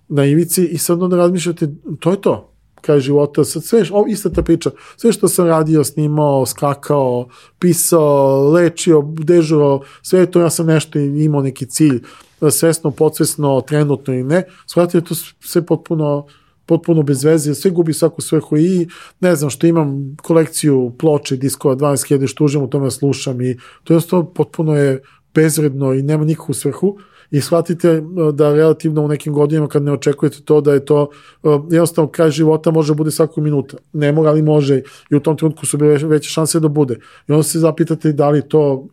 [0.07, 1.68] na ivici i sad onda razmišljate,
[1.99, 5.84] to je to, kraj života, sad sve, o, ista ta priča, sve što sam radio,
[5.84, 7.28] snimao, skakao,
[7.60, 12.04] pisao, lečio, dežuro, sve to ja sam nešto imao neki cilj,
[12.52, 16.28] svesno, podsvesno, trenutno i ne, shvatio to sve potpuno
[16.68, 18.88] potpuno bez veze, sve gubi svaku svrhu i
[19.20, 23.94] ne znam što imam kolekciju ploče, diskova, 12.000 što užem u tome slušam i to
[23.94, 24.00] je
[24.34, 25.02] potpuno je
[25.34, 26.98] bezvredno i nema nikakvu svrhu
[27.32, 28.02] i shvatite e,
[28.34, 31.10] da relativno u nekim godinama kad ne očekujete to da je to
[31.44, 33.78] e, jednostavno kraj života može bude svaku minuta.
[33.94, 37.00] Ne mora, ali može i u tom trenutku su bile veće šanse da bude.
[37.28, 38.88] I onda se zapitate da li to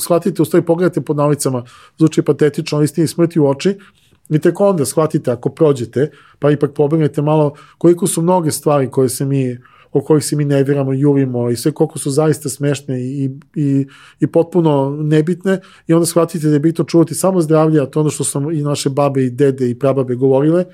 [0.00, 1.64] shvatite, u stvari pogledate pod nalicama,
[1.98, 3.78] zvuči patetično, istini smrti u oči,
[4.28, 9.08] I tek onda shvatite ako prođete, pa ipak pobegnete malo koliko su mnoge stvari koje
[9.08, 9.58] se mi
[9.92, 13.86] o kojih se mi nerviramo, jurimo i sve koliko su zaista smešne i, i,
[14.20, 18.10] i potpuno nebitne i onda shvatite da je bitno čuvati samo zdravlje, a to ono
[18.10, 20.64] što sam i naše babe i dede i prababe govorile,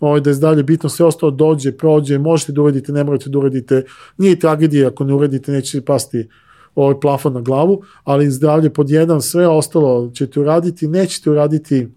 [0.00, 3.38] ovaj, da je zdravlje bitno, sve ostalo dođe, prođe, možete da uredite, ne morate da
[3.38, 3.84] uredite,
[4.18, 6.28] nije tragedija ako ne uredite, neće pasti
[6.74, 11.88] ovaj plafon na glavu, ali zdravlje pod jedan, sve ostalo ćete uraditi, nećete uraditi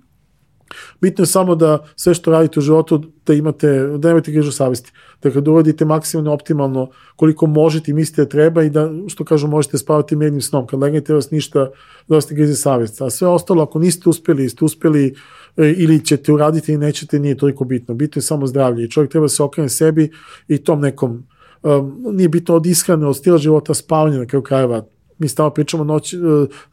[1.01, 3.67] Bitno je samo da sve što radite u životu da imate,
[3.97, 4.91] da nemate grižu savesti.
[5.23, 9.47] Dakle, da uradite maksimalno optimalno koliko možete i mislite da treba i da, što kažu,
[9.47, 10.67] možete spavati mirnim snom.
[10.67, 11.69] Kad legnete vas ništa,
[12.07, 13.01] da vas ne grize savest.
[13.01, 15.15] A sve ostalo, ako niste uspeli, ste uspeli
[15.57, 17.95] e, ili ćete uraditi i nećete, nije toliko bitno.
[17.95, 20.11] Bitno je samo zdravlje i čovjek treba da se okrene sebi
[20.47, 21.23] i tom nekom
[21.63, 24.85] um, nije bitno od ishrane, od stila života, spavanja na kraju krajeva.
[25.19, 26.17] Mi stava pričamo noć, e,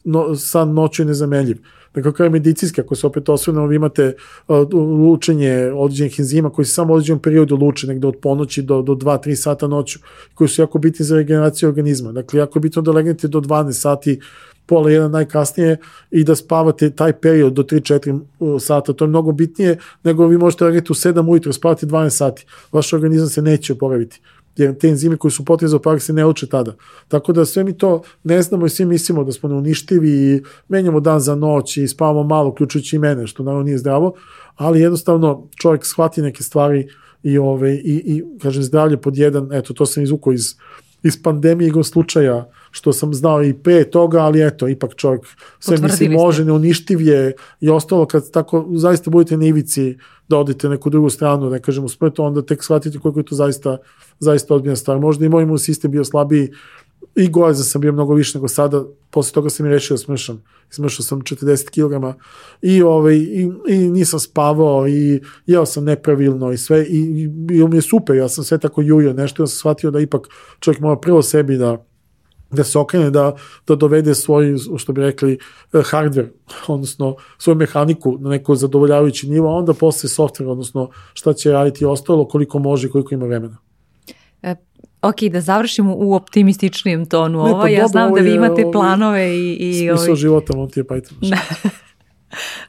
[0.05, 1.57] no, san noću je nezamenljiv
[1.95, 4.15] da kako je medicinski, ako se opet osvrnemo, vi imate
[4.49, 8.83] uh, lučenje određenih enzima koji se samo u određenom periodu luče, negde od ponoći do,
[8.83, 9.99] do 2-3 sata noću,
[10.35, 12.13] koji su jako bitni za regeneraciju organizma.
[12.13, 14.21] Dakle, jako je bitno da legnete do 12 sati
[14.67, 15.77] pola jedan najkasnije
[16.11, 18.93] i da spavate taj period do 3-4 uh, sata.
[18.93, 22.47] To je mnogo bitnije nego vi možete legnete u 7 ujutro, spavati 12 sati.
[22.73, 24.21] Vaš organizam se neće oporaviti
[24.65, 26.75] jer te enzime koji su potrebni za oporavak se ne uče tada.
[27.09, 31.01] Tako da sve mi to ne znamo i svi mislimo da smo neuništivi i menjamo
[31.01, 34.13] dan za noć i spavamo malo, uključujući i mene, što naravno nije zdravo,
[34.57, 36.89] ali jednostavno čovjek shvati neke stvari
[37.23, 40.55] i, ove, i, i kažem, zdravlje pod jedan, eto, to sam izvukao iz,
[41.03, 45.27] iz pandemije igom slučaja, što sam znao i pre toga, ali eto, ipak čovjek
[45.59, 49.97] sve misli može, neuništiv je i ostalo kad tako zaista budete na ivici
[50.29, 53.79] da odete neku drugu stranu, ne kažemo smrt, onda tek shvatite koliko je to zaista,
[54.19, 54.99] zaista odbijena stvar.
[54.99, 56.53] Možda i moj imun sistem bio slabiji,
[57.17, 60.43] i gojazan sam bio mnogo više nego sada, posle toga sam i rešio da smršam.
[60.71, 62.19] Smršao sam 40 kg
[62.63, 67.69] i, ovaj, i, i nisam spavao i jeo sam nepravilno i sve i, i bilo
[67.69, 70.29] mi je super, ja sam sve tako jujo nešto, ja sam shvatio da ipak
[70.61, 71.85] čovjek mora prvo sebi da
[72.51, 73.37] da se okrene, da,
[73.67, 76.29] da dovede svoj, što bi rekli, eh, hardware,
[76.67, 81.85] odnosno svoju mehaniku na neko zadovoljavajući nivo, a onda posle software, odnosno šta će raditi
[81.85, 83.57] ostalo, koliko može i koliko ima vremena.
[85.03, 87.67] Ok, da završimo u optimističnijem tonu ne, pa ovo.
[87.67, 89.57] Ja znam da vi imate ovi, planove i...
[89.61, 90.17] i smisao ovi...
[90.17, 91.37] života Monty Python.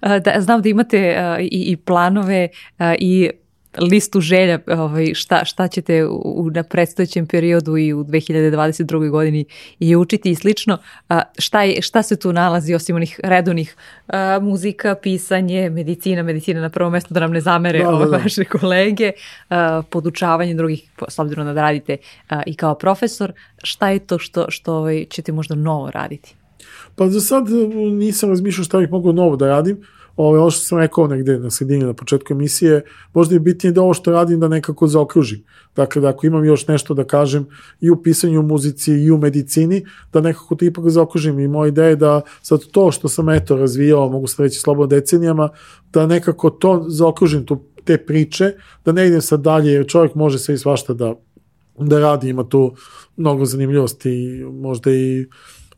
[0.26, 3.30] da, znam da imate uh, i, i planove uh, i
[3.78, 9.10] listu želja ovaj, šta, šta ćete u, na predstojećem periodu i u 2022.
[9.10, 9.46] godini
[9.80, 10.78] i učiti i slično.
[11.10, 13.76] A, šta, je, šta se tu nalazi osim onih redovnih
[14.08, 18.12] a, muzika, pisanje, medicina, medicina na prvo mesto da nam ne zamere da, ove da,
[18.12, 18.18] da.
[18.18, 19.12] vaše kolege,
[19.50, 21.98] a, podučavanje drugih, s obzirom da radite
[22.30, 26.36] a, i kao profesor, šta je to što, što ovaj, ćete možda novo raditi?
[26.96, 27.50] Pa za sad
[27.92, 29.78] nisam razmišljao šta bih mogu novo da radim.
[29.78, 32.82] Uh, Ovo, ovo što sam rekao negde na sredini, na početku emisije,
[33.14, 35.44] možda je bitnije da ovo što radim da nekako zaokružim.
[35.76, 37.46] Dakle, da ako imam još nešto da kažem
[37.82, 41.40] i u pisanju u muzici i u medicini, da nekako to ipak zaokružim.
[41.40, 44.88] I moja ideja je da sad to što sam eto razvijao, mogu se reći slobodno
[44.88, 45.50] decenijama,
[45.94, 48.54] da nekako to zaokružim, tu, te priče,
[48.86, 51.16] da ne idem sad dalje, jer čovjek može sve i svašta da,
[51.78, 52.76] da radi, ima tu
[53.18, 55.26] mnogo zanimljivosti, možda i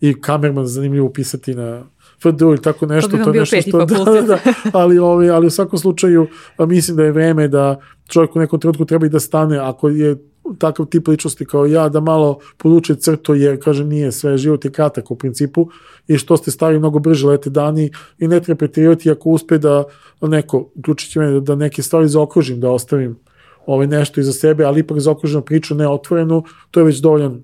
[0.03, 1.85] i kamerman zanimljivo pisati na
[2.23, 4.37] FDU ili tako nešto, to, to je nešto što, da, da, da,
[4.73, 6.27] ali, ovaj, ali u svakom slučaju
[6.59, 10.15] mislim da je vreme da čovjek u nekom trenutku treba i da stane, ako je
[10.57, 14.71] takav tip ličnosti kao ja, da malo poduče crto, jer, kažem, nije sve, život je
[14.71, 15.69] kratak u principu
[16.07, 19.83] i što ste stari mnogo brže lete dani i ne treba pretjerivati ako uspe da
[20.21, 23.19] neko, uključujući mene, da neke stvari zaokružim, da ostavim
[23.65, 27.43] ovaj nešto iza sebe, ali ipak zaokruženu priču, ne otvorenu, to je već dovoljan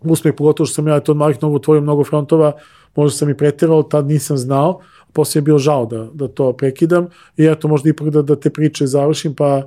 [0.00, 2.52] uspeh, pogotovo što sam ja to malih mnogo otvorio mnogo frontova,
[2.96, 4.80] možda sam i pretirao, tad nisam znao,
[5.12, 8.50] posle je bilo žao da, da to prekidam i eto možda ipak da, da te
[8.50, 9.62] priče završim pa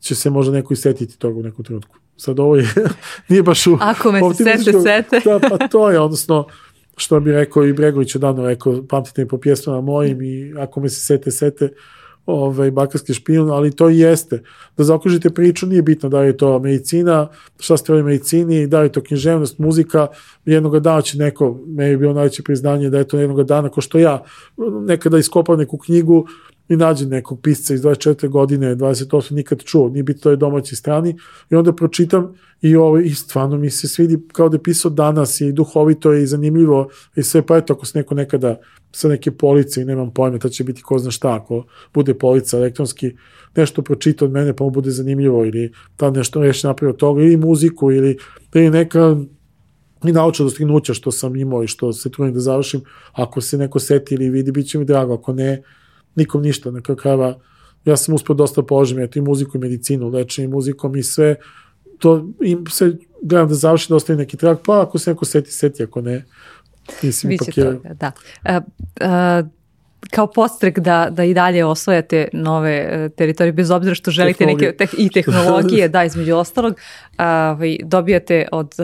[0.00, 1.96] će se možda neko isetiti toga u nekom trenutku.
[2.16, 2.68] Sad ovo je,
[3.28, 3.78] nije baš u...
[3.80, 5.20] Ako me se sete, sete.
[5.24, 6.46] Da, pa to je, odnosno,
[6.96, 10.88] što bi rekao i Bregović odavno rekao, pamtite mi po pjesmama mojim i ako me
[10.88, 11.68] se sete, sete,
[12.26, 14.42] ovaj, bakarski špijun, ali to i jeste.
[14.76, 18.92] Da zaokružite priču, nije bitno da je to medicina, šta ste u medicini, da je
[18.92, 20.06] to književnost, muzika,
[20.44, 23.80] jednog dana će neko, me je bilo najveće priznanje da je to jednog dana, ko
[23.80, 24.22] što ja,
[24.86, 26.26] nekada iskopam neku knjigu
[26.72, 30.76] i nađem nekog pisca iz 24 godine, 28, nikad čuo, nije bitno to je domaći
[30.76, 31.16] strani,
[31.50, 35.40] i onda pročitam i, ovo, i stvarno mi se svidi kao da je pisao danas
[35.40, 38.60] i duhovito je i zanimljivo i sve, pa eto ako se neko nekada
[38.92, 41.64] sa neke police i nemam pojma, ta će biti ko zna šta, ako
[41.94, 43.10] bude polica elektronski,
[43.56, 47.36] nešto pročita od mene pa mu bude zanimljivo ili ta nešto reši napravio toga ili
[47.36, 48.18] muziku ili,
[48.54, 49.16] ili neka
[50.04, 52.80] i nauča dostignuća što sam imao i što se trudim da završim,
[53.12, 55.62] ako se neko seti ili vidi, bit će mi drago, ako ne,
[56.14, 57.38] nikom ništa, na kraju krajeva,
[57.84, 61.36] ja sam uspio dosta požemljati i muziku i medicinu, lečenje muzikom i sve,
[61.98, 65.52] to im se gledam da završi da ostaje neki trag, pa ako se neko seti,
[65.52, 66.24] seti, ako ne,
[67.02, 67.64] mislim, ipak je...
[67.64, 68.12] Toga, da.
[68.42, 68.60] A,
[69.00, 69.42] a,
[70.10, 74.72] kao postrek da, da i dalje osvojate nove e, teritorije, bez obzira što želite neke
[74.72, 76.74] te, i tehnologije, da, između ostalog,
[77.18, 78.74] a, dobijate od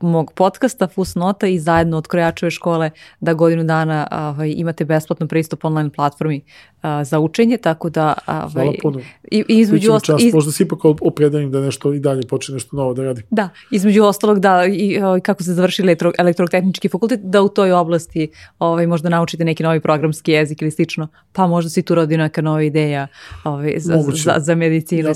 [0.00, 5.64] mog podcasta Fusnota i zajedno od Krojačeve škole da godinu dana ovaj, imate besplatno pristup
[5.64, 6.40] online platformi
[6.82, 8.14] uh, za učenje, tako da...
[8.26, 9.00] Ovaj, Hvala puno.
[9.30, 10.20] I, i između ostalog...
[10.22, 10.34] Iz...
[10.34, 13.24] Možda se ipak opredanim da nešto i dalje počne nešto novo da radim.
[13.30, 17.72] Da, između ostalog da i ovaj, kako se završi elektro, elektrotehnički fakultet, da u toj
[17.72, 22.16] oblasti ovaj, možda naučite neki novi programski jezik ili slično, pa možda se tu rodi
[22.16, 23.06] neka nova ideja
[23.44, 24.22] ovaj, za, moguće.
[24.22, 25.08] za, za medicinu.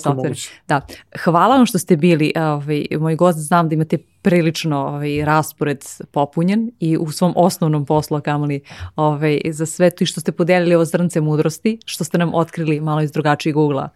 [0.68, 0.80] Da.
[1.24, 6.70] Hvala vam što ste bili ovaj, moj gost, znam da imate prilično ovaj, raspored popunjen
[6.80, 8.60] i u svom osnovnom poslu, kamali
[8.96, 12.80] ovaj, za sve to i što ste podelili ovo zrnce mudrosti, što ste nam otkrili
[12.80, 13.88] malo iz drugačijeg ugla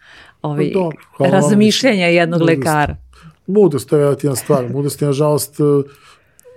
[0.43, 0.73] ovaj,
[1.19, 2.59] pa Do, razmišljanja jednog mudrost.
[2.59, 2.97] lekara.
[3.47, 4.69] Mudrost je relativna stvar.
[4.73, 5.57] Mudrost je, nažalost,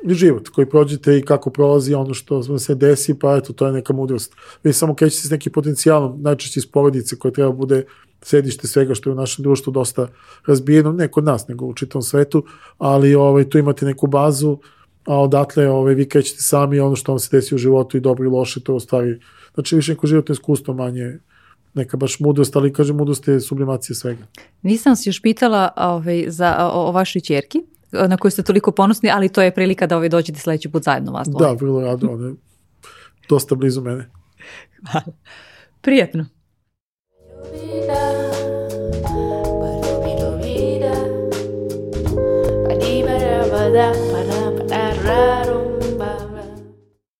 [0.05, 3.73] život koji prođete i kako prolazi ono što vam se desi, pa eto, to je
[3.73, 4.35] neka mudrost.
[4.63, 7.83] Vi samo krećete s nekim potencijalom, najčešće iz porodice koje treba bude
[8.21, 10.07] sedište svega što je u našem društvu dosta
[10.47, 12.45] razbijeno, ne kod nas, nego u čitavom svetu,
[12.77, 14.57] ali ovaj, tu imate neku bazu,
[15.05, 18.25] a odatle ovaj, vi krećete sami ono što vam se desi u životu i dobro
[18.25, 19.19] i loše, to u stvari,
[19.53, 21.19] znači više neko životno iskustvo manje
[21.73, 24.23] neka baš mudrost, ali kažem mudrost je sublimacija svega.
[24.61, 27.61] Nisam se još pitala ovaj, za, o, o vašoj čerki,
[28.07, 31.11] na koju ste toliko ponosni, ali to je prilika da ovaj dođete sledeći put zajedno
[31.11, 31.27] vas.
[31.39, 32.33] Da, vrlo rado, ona je
[33.29, 34.09] dosta blizu mene.
[34.91, 35.05] Hvala.
[35.81, 36.25] Prijetno.
[43.73, 45.52] that